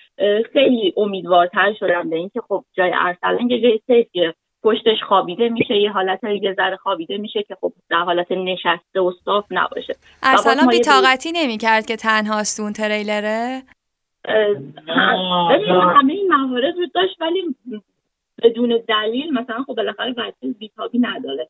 [0.53, 5.91] خیلی امیدوارتر شدم به اینکه خب جای ارسلان یه جای سیفیه پشتش خوابیده میشه یه
[5.91, 9.95] حالت یه ذره خوابیده میشه که خب در حالت نشسته و صاف نباشه.
[10.23, 13.63] ارسلان بیتاقتی نمی‌کرد که تنها اون تریلره؟
[15.97, 17.57] همه این موارد رو داشت ولی
[18.43, 21.49] بدون دلیل مثلا خب بالاخره بچه بیتابی نداره.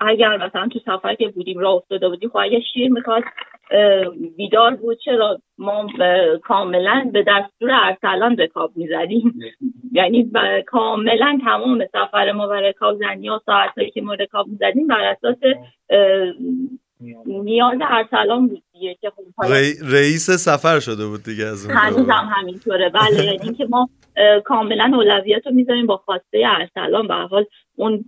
[0.00, 3.22] اگر مثلا تو سفر که بودیم راه افتاده بودیم خب اگر شیر می‌خواد
[4.36, 5.86] بیدار بود چرا ما
[6.42, 9.40] کاملا به دستور ارسلان رکاب می‌زدیم؟
[9.92, 10.30] یعنی
[10.66, 15.38] کاملا تمام سفر ما و رکاب زنی و ساعت که ما رکاب می‌زدیم بر اساس
[17.26, 19.22] نیاز ارسلان بود دیگه که خب
[19.92, 22.88] رئیس سفر شده بود دیگه از اون هم همینطوره.
[22.88, 23.88] بله یعنی اینکه ما
[24.44, 27.08] کاملا اولویت رو می‌ذاریم با خواسته ارسلان.
[27.08, 27.44] به حال
[27.76, 28.04] اون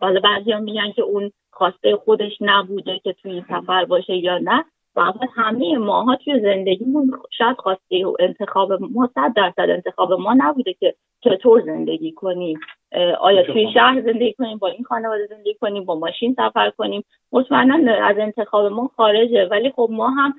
[0.00, 4.64] بالا بعضی میگن که اون خواسته خودش نبوده که توی این سفر باشه یا نه.
[4.96, 10.72] و همه ماها توی زندگیمون شاید خواسته و انتخاب ما صد درصد انتخاب ما نبوده
[10.72, 12.60] که چطور زندگی کنیم.
[13.20, 17.04] آیا توی شهر زندگی کنیم با این خانواده زندگی کنیم با ماشین سفر کنیم.
[17.32, 19.48] مطمئنا از انتخاب ما خارجه.
[19.50, 20.34] ولی خب ما هم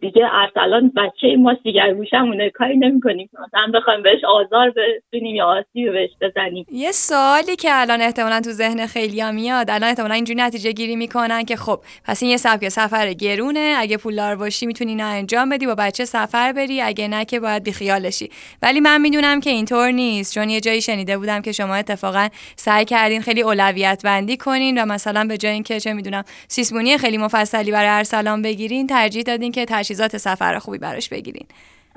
[0.00, 3.30] دیگه ارسلان بچه ما دیگر روشمونه کاری نمی‌کنیم.
[3.32, 6.66] مثلا بخوایم بهش آزار برسونیم یا آسیب بهش بزنیم.
[6.72, 10.96] یه سوالی که الان احتمالا تو ذهن خیلی ها میاد الان احتمالا اینجوری نتیجه گیری
[10.96, 13.74] می‌کنن که خب پس این یه سبک سفر گرونه.
[13.78, 16.80] اگه پولدار باشی می‌تونی اینو انجام بدی با بچه سفر بری.
[16.80, 18.30] اگه نه که باید بیخیالشی
[18.62, 20.34] ولی من می‌دونم که اینطور نیست.
[20.34, 24.86] چون یه جایی شنیده بودم که شما اتفاقا سعی کردین خیلی اولویت بندی کنین و
[24.86, 29.64] مثلا به جای اینکه چه می‌دونم سیسمونی خیلی مفصلی برای ارسلان بگیرین ترجیح دادین که
[29.84, 31.46] تجهیزات سفر خوبی براش بگیرین.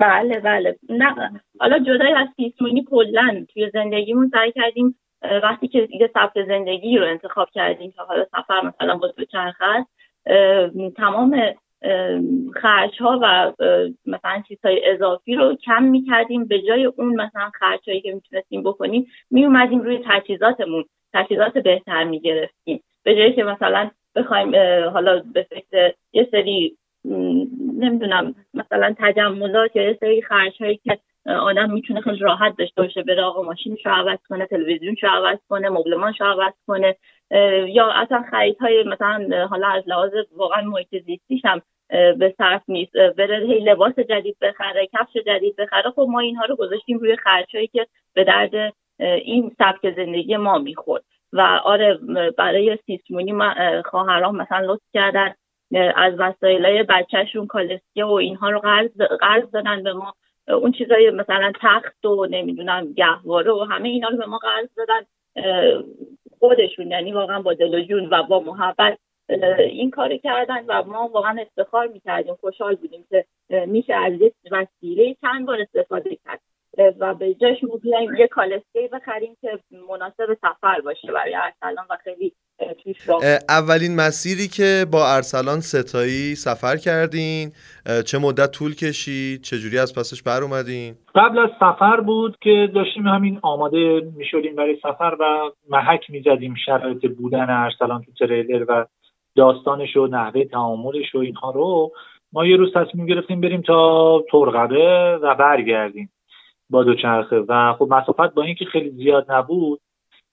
[0.00, 0.76] بله بله.
[0.88, 4.98] نه حالا جدای از سیسمونی کلا توی زندگیمون سعی کردیم
[5.42, 9.88] وقتی که دیگه سبک زندگی رو انتخاب کردیم که حالا سفر مثلا با چند هست
[10.96, 11.42] تمام
[12.54, 13.52] خرج ها و
[14.06, 16.44] مثلا چیزهای اضافی رو کم می‌کردیم.
[16.44, 20.84] به جای اون مثلا خرج هایی که می‌تونستیم بکنیم میومدیم روی تجهیزاتمون.
[21.14, 22.82] تجهیزات بهتر می‌گرفتیم.
[23.02, 24.54] به جایی که مثلا بخوایم
[24.92, 26.76] حالا به فکر یه سری
[27.78, 33.22] نمی‌دونم مثلا تجملات یا سری خرج هایی که آدم می‌تونه خیلی راحت داشته باشه بره
[33.22, 36.96] آقا ماشینش رو عوض کنه تلویزیون رو عوض کنه مبلمانش رو عوض کنه
[37.68, 38.24] یا اصلا
[38.60, 42.92] های مثلا حالا از لحاظ واقعا محیط زیستیش هم به صرف نیست.
[42.92, 45.90] بره هی لباس جدید بخره کفش جدید بخره.
[45.90, 47.16] خب ما اینها رو گذاشتیم روی
[47.54, 51.02] هایی که به درد این سبک زندگی ما می‌خورد.
[51.32, 51.98] و آره
[52.38, 53.34] برای سیسمونی
[53.84, 55.34] خواهران مثلا لطف کردن.
[55.96, 58.90] از وسایل بچهشون کالسکه و اینها رو قرض
[59.20, 60.14] قرض دادن به ما.
[60.48, 65.00] اون چیزای مثلا تخت و نمی‌دونم گهواره و همه اینا رو به ما قرض دادن
[66.38, 68.98] خودشون یعنی واقعا با دل و جون و با محبت.
[69.58, 73.24] این کار کردن و ما واقعا افتخار می‌کردیم خوشحال بودیم که
[73.66, 76.40] میشه از یک وسیله چند بار استفاده کرد.
[76.98, 79.58] و به جاش ما بیایم یه کالسکه بخریم که
[79.90, 82.32] مناسب سفر باشه برای ارسلان و خیلی
[83.48, 87.52] اولین مسیری که با ارسلان ستایی سفر کردین
[88.06, 93.06] چه مدت طول کشید؟ چجوری از پسش بر اومدین؟ قبل از سفر بود که داشتیم
[93.06, 98.86] همین آماده می‌شدیم برای سفر و محک می‌زدیم شرایط بودن ارسلان تو تریلر و
[99.36, 101.92] داستانش و نحوه تعاملش و اینها رو.
[102.32, 106.10] ما یه روز تصمیم گرفتیم بریم تا ترقبه و برگردیم
[106.70, 107.36] با دوچرخه.
[107.48, 109.80] و خب مسافت با اینکه خیلی زیاد نبود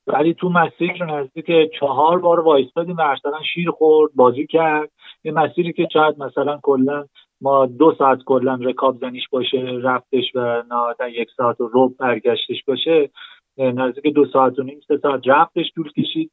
[0.08, 4.92] ولی تو مسیر نزدیک چهار بار وایستادیم و مثلا شیر خورد بازی کرد.
[5.24, 7.06] یه مسیری که شاید مثلا کلا
[7.42, 12.64] ما دو ساعت کلا رکاب زنیش باشه رفتش و نهایتا یک ساعت و رب برگشتش
[12.68, 13.10] باشه
[13.58, 16.32] نزدیک دو ساعت و نیم سه ساعت رفتش طول کشید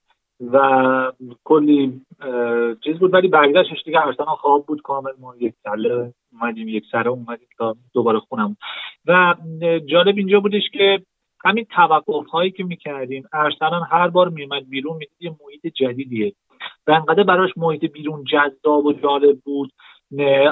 [0.52, 1.12] و
[1.44, 2.00] کلی
[2.84, 3.14] چیز بود.
[3.14, 7.76] ولی برگشتش دیگه اصلا خواب بود کامل ما یک ساله اومدیم یک سره اومدیم تا
[7.94, 8.56] دوباره خونم
[9.06, 9.34] و
[9.86, 11.02] جالب اینجا بودش که
[11.45, 16.32] همین توقف هایی که می‌کردیم ارسلان هر بار میومد بیرون می‌دید محیط جدیدیه.
[16.86, 19.72] و انقدر براش محیط بیرون جذاب و جالب بود.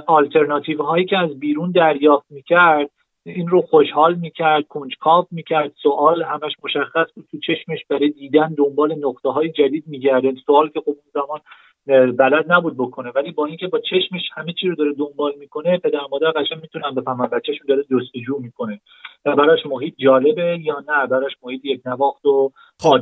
[0.06, 2.90] آلترناتیو هایی که از بیرون دریافت می‌کرد
[3.26, 8.94] این رو خوشحال می‌کرد کنجکاو می‌کرد سوال همش مشخص بود تو چشمش برای دیدن دنبال
[8.94, 11.40] نقطه های جدید میگرده سوال که خب اون زمان
[11.86, 13.12] بلد نبود بکنه.
[13.14, 16.94] ولی با اینکه با چشمش همه چی رو داره دنبال می‌کنه پدر مادر قشنگ می‌تونن
[16.94, 18.80] بفهمن بچهشون داره جستجو می‌کنه.
[19.24, 22.98] و براش محیط جالبه یا نه؟ براش محیط یک نواخت و خب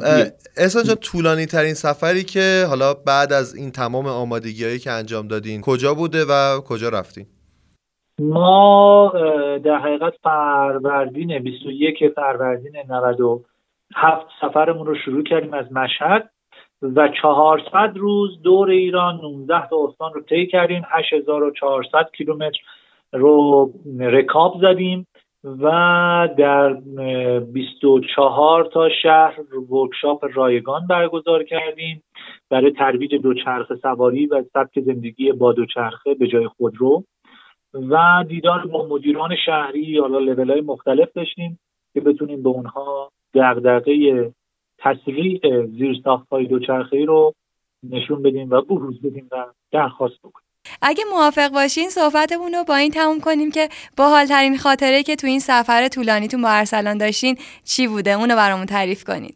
[0.57, 5.29] احسان جان طولانی ترین سفری که حالا بعد از این تمام آمادگی هایی که انجام
[5.29, 7.27] دادین کجا بوده و کجا رفتین؟
[8.21, 9.13] ما
[9.65, 16.31] در حقیقت فروردین 21 فروردین 97 سفرمون رو شروع کردیم از مشهد.
[16.83, 20.83] و 400 روز دور ایران 19 تا استان رو طی کردیم.
[20.91, 22.59] 8400 کیلومتر
[23.13, 23.71] رو
[24.01, 25.07] رکاب زدیم
[25.45, 26.73] و در
[27.41, 32.03] 24 تا شهر ورکشاپ رایگان برگزار کردیم
[32.51, 37.05] برای ترویج دوچرخه سواری و سبک زندگی با دوچرخه به جای خودرو.
[37.75, 41.59] و دیدار با مدیران شهری حالا لول های مختلف داشتیم
[41.95, 44.33] که بتونیم به اونها دغدغه
[44.79, 47.35] تسریع زیرساخت های دوچرخه رو
[47.83, 50.49] نشون بدیم و بروز بدیم و درخواست بکنیم؟
[50.83, 55.27] اگه موافق باشین صحبتمون رو با این تموم کنیم که با حالترین خاطره که تو
[55.27, 59.35] این سفر طولانیتون با ارسلان داشتین چی بوده؟ اونو برامون تعریف کنید.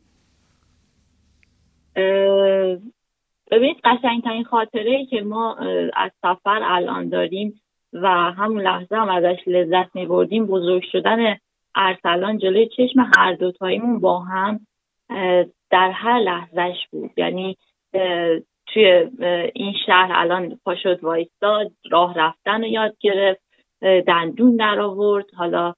[3.51, 5.57] ببینید قشنگترین خاطره که ما
[5.97, 7.61] از سفر الان داریم
[7.93, 11.37] و همون لحظه هم ازش لذت می بردیم بزرگ شدن
[11.75, 14.61] ارسلان جلوی چشم هر دوتاییمون با هم
[15.71, 17.11] در هر لحظهش بود.
[17.17, 17.57] یعنی
[18.67, 19.11] توی
[19.55, 23.41] این شهر الان پاشد وایستاد راه رفتن رو یاد گرفت
[23.81, 25.35] دندون در آورد.
[25.37, 25.75] حالا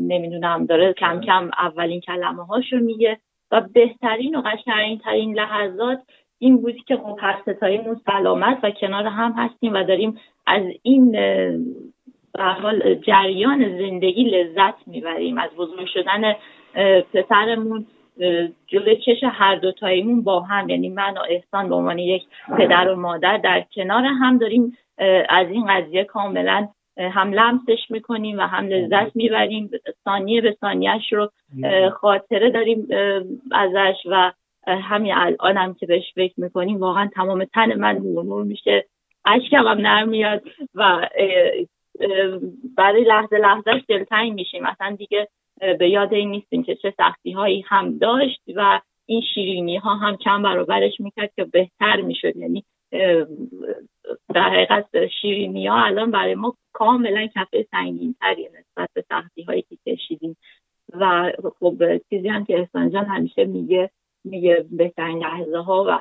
[0.00, 3.18] نمی‌دونم داره کم کم اولین کلمه هاشو میگه.
[3.50, 5.98] و بهترین و قشنگترین ترین لحظات
[6.38, 11.16] این بودی که خب هر ستاییمون سلامت و کنار هم هستیم و داریم از این
[12.38, 15.38] حال جریان زندگی لذت می‌بریم.
[15.38, 16.34] از بزرگ شدن
[17.12, 17.86] پسرمون
[18.66, 22.22] جلو چش هر دوتاییمون با هم یعنی من و احسان به عنوان یک
[22.58, 24.78] پدر و مادر در کنار هم داریم
[25.28, 29.70] از این قضیه کاملا هم لمسش می‌کنیم و هم لذت می‌بریم.
[30.04, 31.30] ثانیه به ثانیهش رو
[31.92, 32.88] خاطره داریم
[33.52, 34.32] ازش و
[34.66, 38.86] همین الان هم که بهش فکر می‌کنیم واقعا تمام تن من نور میشه.
[39.26, 40.42] اشکم هم نرم میاد
[40.74, 41.08] و
[42.76, 44.62] برای لحظه لحظهش دلتنگ میشیم.
[44.62, 45.28] مثلا دیگه
[45.78, 50.16] به یاد این نیستیم که چه سختی هایی هم داشت و این شیرینی ها هم
[50.16, 52.36] کم برابرش می‌کرد که بهتر می‌شد.
[52.36, 52.64] یعنی
[54.34, 59.62] در حقیقت شیرینی ها الان برای ما کاملا کفه سنگین تریه نسبت به سختی هایی
[59.62, 60.36] که کشیدیم.
[60.92, 63.90] و خب چیزی هم که احسان جان همیشه میگه
[64.24, 66.00] میگه بهترین لحظه ها و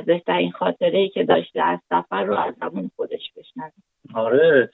[0.00, 3.82] بهترین خاطره ای که داشته از سفر رو از زبون خودش بشنویم
[4.14, 4.70] آره.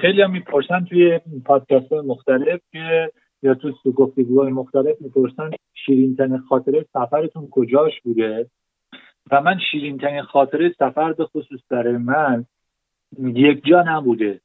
[0.00, 3.12] خیلی هم می‌پرسن توی پادکست مختلف که
[3.42, 8.46] یا تو گفتگوهای مختلف می‌پرسن شیرین ترین خاطره سفرتون کجاش بوده؟
[9.30, 12.44] و من شیرین ترین خاطره سفر به خصوص برای من
[13.18, 14.40] یک جا نبوده.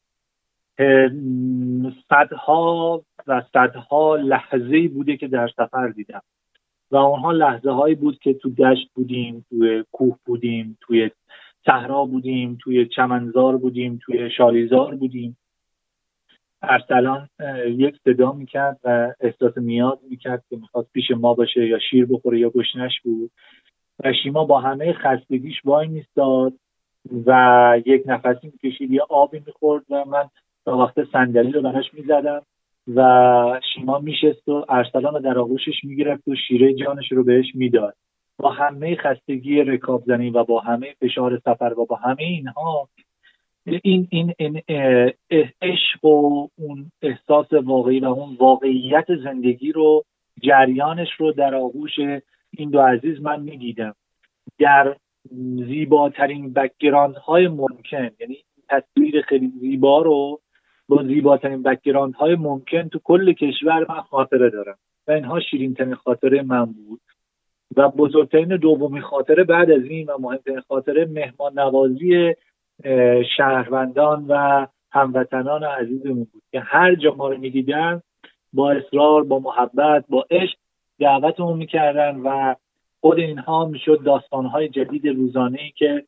[2.09, 6.21] صدها و صدها لحظه بوده که در سفر دیدم.
[6.91, 11.11] و اونها لحظه هایی بود که تو دشت بودیم توی کوه بودیم توی
[11.66, 15.38] صحرا بودیم توی چمنزار بودیم توی شالیزار بودیم.
[16.61, 17.30] ارسلان
[17.68, 22.39] یک صدا می‌کرد و احساس میاد می‌کرد که می‌خواست پیش ما باشه یا شیر بخوره
[22.39, 23.32] یا گشنش بود.
[24.03, 26.53] و شیما با همه خستگیش وای میستاد
[27.26, 30.30] و یک نفسی می‌کشید یه آبی می‌خورد و من
[30.66, 32.41] تا وقت صندلی رو براش می‌زدم
[32.95, 37.95] و شیما میشست و ارسلان رو در آغوشش می‌گرفت و شیره جانش رو بهش می‌داد.
[38.38, 42.89] با همه خستگی رکاب زنی و با همه فشار سفر و با همه اینها
[43.65, 44.61] این این, این
[45.61, 50.03] عشق و اون احساس واقعی و اون واقعیت زندگی رو
[50.41, 51.99] جریانش رو در آغوش
[52.57, 53.95] این دو عزیز من می‌دیدم.
[54.59, 54.95] در
[55.67, 58.38] زیباترین background های ممکن یعنی
[58.69, 60.39] تصویر خیلی زیبا رو
[60.89, 64.77] با زیباترین background های ممکن تو کل کشور من خاطره دارم.
[65.07, 67.01] و اینها شیرین ترین خاطره من بود.
[67.78, 72.36] و بزرگترین دومی خاطره بعد از این و مهمترین خاطره مهمان نوازی
[73.38, 78.01] شهروندان و هموطنان عزیزمون بود که هر جا ما رو می‌دیدن
[78.53, 80.55] با اصرار با محبت با عشق
[80.99, 82.55] دعوتمون می‌کردن و
[83.01, 86.05] خود اینها می‌شد داستانهای جدید روزانه ای که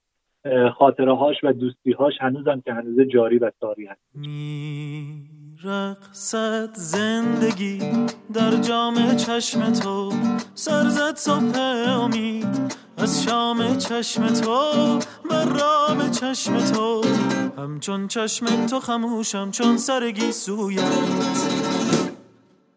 [0.74, 4.02] خاطره هاش و دوستی هاش هنوزم که هنوز جاری و ساری هست
[5.64, 7.80] رقصت زندگی
[8.34, 10.14] در جام چشم تو
[10.56, 15.00] سرزد صبح امید از شام چشم تو
[15.30, 17.02] بر رام چشم تو.
[17.58, 20.84] همچون چشم تو خموشم چون سرگی سویت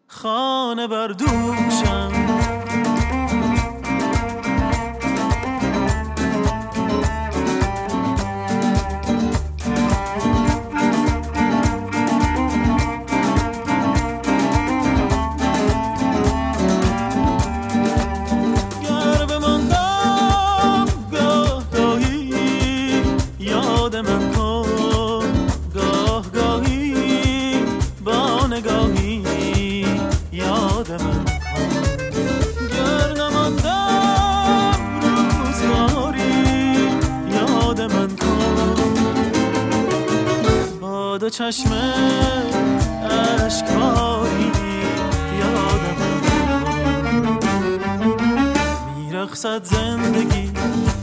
[0.07, 2.18] خانه بردوشم
[41.29, 41.73] چشم
[43.45, 44.51] عشقایی
[45.39, 45.99] یادم
[48.97, 50.51] میرخصد زندگی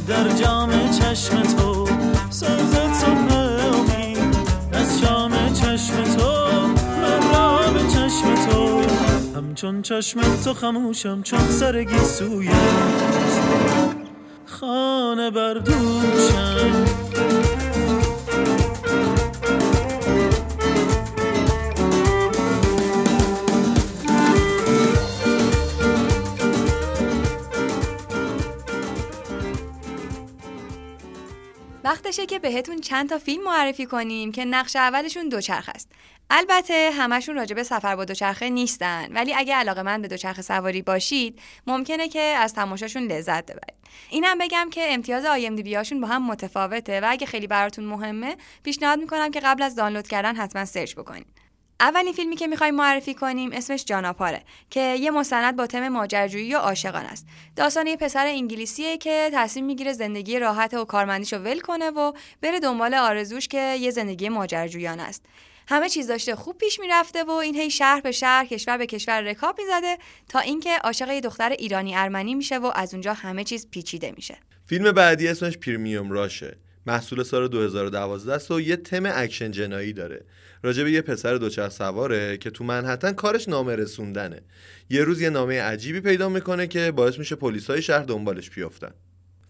[0.09, 1.89] در جام چشم تو
[2.31, 4.37] سرزد صبح امید
[4.73, 6.47] از شام چشم تو
[7.03, 8.67] من را به چشم تو.
[9.57, 12.53] چون چشم تو خموشم چون سرگی سویت
[14.47, 16.85] خانه بردوشم
[31.87, 35.89] وقتشه که بهتون چند تا فیلم معرفی کنیم که نقش اولشون دوچرخه است.
[36.31, 41.41] البته همشون راجع سفر با دوچرخه نیستن ولی اگه علاقه من به دوچرخه سواری باشید
[41.67, 43.77] ممکنه که از تماشاشون لذت ببرید.
[44.11, 47.85] اینم بگم که امتیاز آی ام دی بیاشون با هم متفاوته و اگه خیلی براتون
[47.85, 51.46] مهمه پیشنهاد می‌کنم که قبل از دانلود کردن حتما سرچ بکنید.
[51.81, 56.59] اولین فیلمی که می‌خوایم معرفی کنیم اسمش جاناپاره که یه مستند با تم ماجراجویی و
[56.59, 57.27] عاشقان است.
[57.57, 62.61] داستان یه پسر انگلیسیه که تصمیم می‌گیره زندگی راحت و کارمندیشو ول کنه و بره
[62.61, 65.23] دنبال آرزوش که یه زندگی ماجراجویانه است.
[65.69, 69.21] همه چیز داشته خوب پیش می‌رفته و این هی شهر به شهر کشور به کشور
[69.21, 69.99] رکاب می‌زده
[70.29, 74.37] تا اینکه عاشق یه دختر ایرانی ارمنی میشه و از اونجا همه چیز پیچیده میشه.
[74.67, 76.59] فیلم بعدی اسمش Premium Rush ه.
[76.87, 80.25] محصول سال 2012 است و یه تم اکشن جنایی داره.
[80.63, 84.41] راجع به یه پسر دوچرخ سواره که تو منهتن کارش نامه رسوندنه
[84.91, 88.91] یه روز یه نامه عجیبی پیدا می‌کنه که باعث میشه پلیسای شهر دنبالش بیافتن.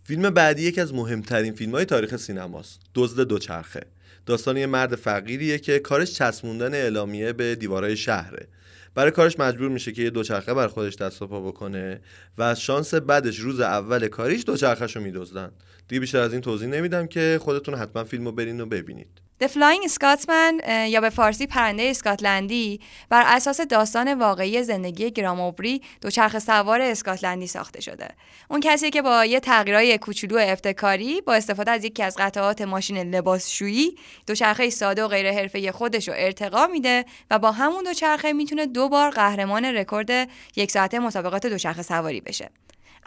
[0.04, 3.82] فیلم بعدی یکی از مهمترین فیلم های تاریخ سینماست دزد دوچرخه.
[4.26, 8.48] داستان یه مرد فقیریه که کارش چسبوندن اعلامیه به دیوارهای شهره.
[8.96, 12.00] برای کارش مجبور میشه که یه دوچرخه بر خودش دست پا بکنه
[12.38, 15.52] و از شانس بعدش روز اول کاریش دوچرخهشو میدزدن.
[15.88, 19.25] دیگه بیشتر از این توضیح نمیدم که خودتون حتما فیلمو برین و ببینید.
[19.42, 26.38] The Flying Scotsman یا به فارسی پرنده اسکاتلندی بر اساس داستان واقعی زندگی گراموبری دوچرخه
[26.38, 28.08] سوار اسکاتلندی ساخته شده.
[28.50, 32.98] اون کسی که با یه تغییرای کوچولو ابتکاری با استفاده از یکی از قطعات ماشین
[32.98, 38.66] لباسشویی دوچرخه ساده و غیر حرفه‌ای خودش رو ارتقا میده و با همون دوچرخه می‌تونه
[38.66, 42.50] دو بار قهرمان رکورد یک ساعته مسابقات دوچرخه سواری بشه.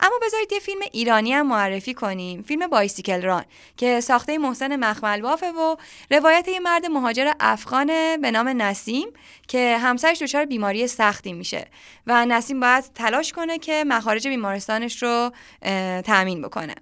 [0.02, 2.42] اما بذارید یه فیلم ایرانی هم معرفی کنیم.
[2.42, 3.46] فیلم بایسیکل ران
[3.78, 5.76] که ساخته محسن مخمل بافه و
[6.12, 9.08] روایت یه مرد مهاجر افغانه به نام نسیم
[9.48, 11.68] که همسرش دچار بیماری سختی میشه
[12.08, 15.32] و نسیم باید تلاش کنه که مخارج بیمارستانش رو
[16.02, 16.76] تأمین بکنه.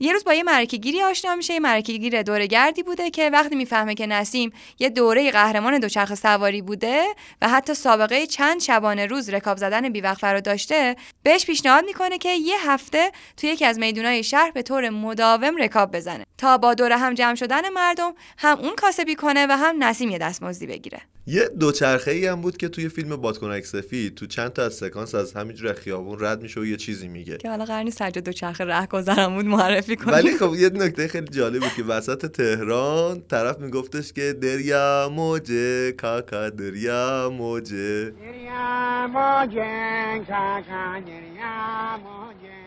[0.00, 1.54] یه روز با یه مرکه گیری آشنا میشه.
[1.54, 6.62] یه مرکه گیر دورگردی بوده که وقتی می‌فهمه که نسیم یه دوره قهرمان دوچرخ سواری
[6.62, 7.04] بوده
[7.42, 12.28] و حتی سابقه چند شبانه روز رکاب زدن بیوقفه رو داشته بهش پیشنهاد می‌کنه که
[12.28, 16.96] یه هفته توی یکی از میدونای شهر به طور مداوم رکاب بزنه تا با دوره
[16.96, 21.00] هم جمع شدن مردم هم اون کاسبی کنه و هم نسیم یه دستمزدی بگیره.
[21.26, 25.14] یه دوچرخه ای هم بود که توی فیلم بادکنک سفید تو چند تا از سکانس
[25.14, 27.36] از همینجور خیابون رد میشه و یه چیزی میگه.
[27.36, 30.14] که حالا قرنی سجاد دوچرخه رهگذرم بود معرفی کنیم.
[30.14, 35.92] ولی خب یه نکته خیلی جالب بود که وسط تهران طرف میگفتش که دریا موجه
[35.92, 42.64] کاکا دریا موجه دریا موجه کاکا دریا موجه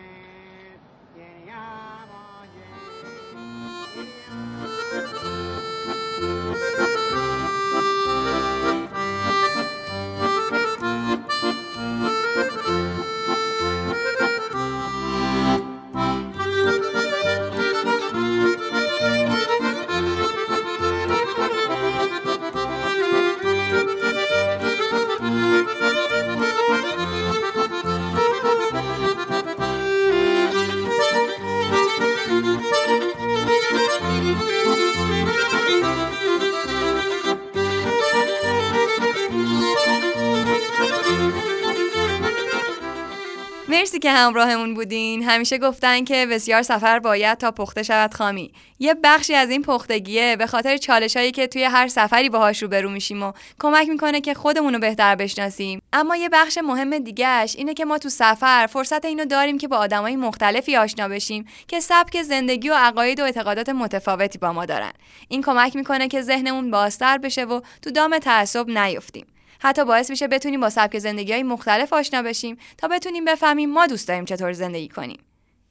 [43.88, 45.22] مرسی که همراهمون بودین.
[45.22, 48.52] همیشه گفتن که بسیار سفر باید تا پخته شود خامی.
[48.78, 50.36] یه بخشی از این پختگیه.
[50.36, 54.34] به خاطر چالش هایی که توی هر سفری باهاش روبرو میشیم و کمک می‌کنه که
[54.34, 55.82] خودمون رو بهتر بشناسیم.
[55.92, 59.76] اما یه بخش مهم دیگهش اینه که ما تو سفر فرصت اینو داریم که با
[59.76, 64.92] آدمای مختلفی آشنا بشیم که سبک زندگی و عقاید و اعتقادات متفاوتی با ما دارن.
[65.28, 69.26] این کمک می‌کنه که ذهنمون بازتر بشه و تو دام تعصب نیفتیم.
[69.58, 73.86] حتی باعث میشه بتونیم با سبک زندگی های مختلف آشنا بشیم تا بتونیم بفهمیم ما
[73.86, 75.18] دوست داریم چطور زندگی کنیم.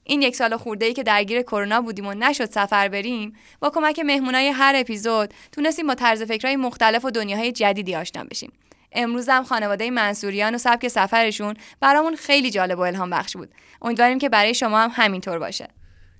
[0.04, 3.98] این یک سال خورده ای که درگیر کرونا بودیم و نشد سفر بریم با کمک
[3.98, 8.52] مهمونای هر اپیزود تونستیم با طرز فکرهای مختلف و دنیاهای جدیدی آشنا بشیم.
[8.92, 13.48] امروز هم خانواده منصوریان و سبک سفرشون برامون خیلی جالب و الهام بخش بود.
[13.82, 15.68] امیدواریم که برای شما هم همینطور باشه.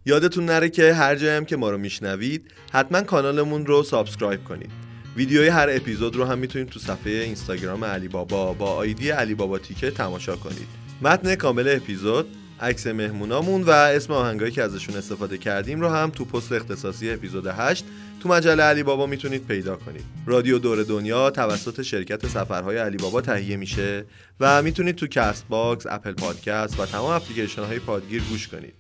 [0.06, 4.70] یادتون نره که هر جایم که ما رو میشنوید حتما کانالمون رو subscribe کنید.
[5.18, 9.58] ویدیوی هر اپیزود رو هم می‌تونید تو صفحه اینستاگرام علی بابا با ID علی بابا
[9.59, 10.68] تیکت تماشا کنید.
[11.02, 12.26] متن کامل اپیزود
[12.60, 17.46] عکس مهمونامون و اسم آهنگایی که ازشون استفاده کردیم رو هم تو پست اختصاصی اپیزود
[17.46, 17.84] 8
[18.22, 20.04] تو مجله علی بابا می‌تونید پیدا کنید.
[20.26, 24.04] رادیو دور دنیا توسط شرکت سفرهای علی بابا تهیه میشه
[24.40, 28.74] و می‌تونید تو Castbox Apple Podcast و تمام اپلیکیشن های پادگیر گوش کنید.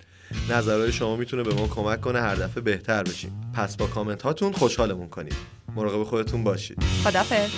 [0.50, 3.52] نظرهای شما می‌تونه به ما کمک کنه هر دفعه بهتر بشیم.
[3.54, 5.57] پس با کامنت هاتون خوشحالمون کنید.
[5.78, 6.82] مراقب خودتون باشید.
[7.04, 7.50] خدافظ.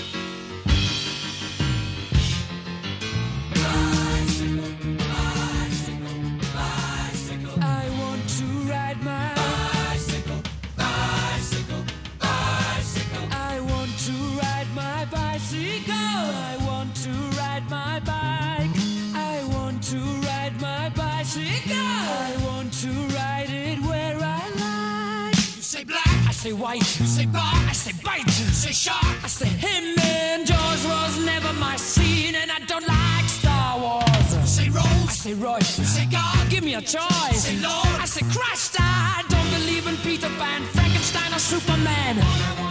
[26.42, 27.59] Say white, say bye.
[27.80, 29.16] say biting, say shark.
[29.24, 34.28] I say him and Jaws was never my scene, and I don't like Star Wars.
[34.44, 35.74] Say Rose, I say Royce.
[35.96, 37.40] Say God, give me a choice.
[37.46, 38.76] Say Lord, I say Christ.
[38.78, 42.69] I don't believe in Peter Pan, Frankenstein, or Superman.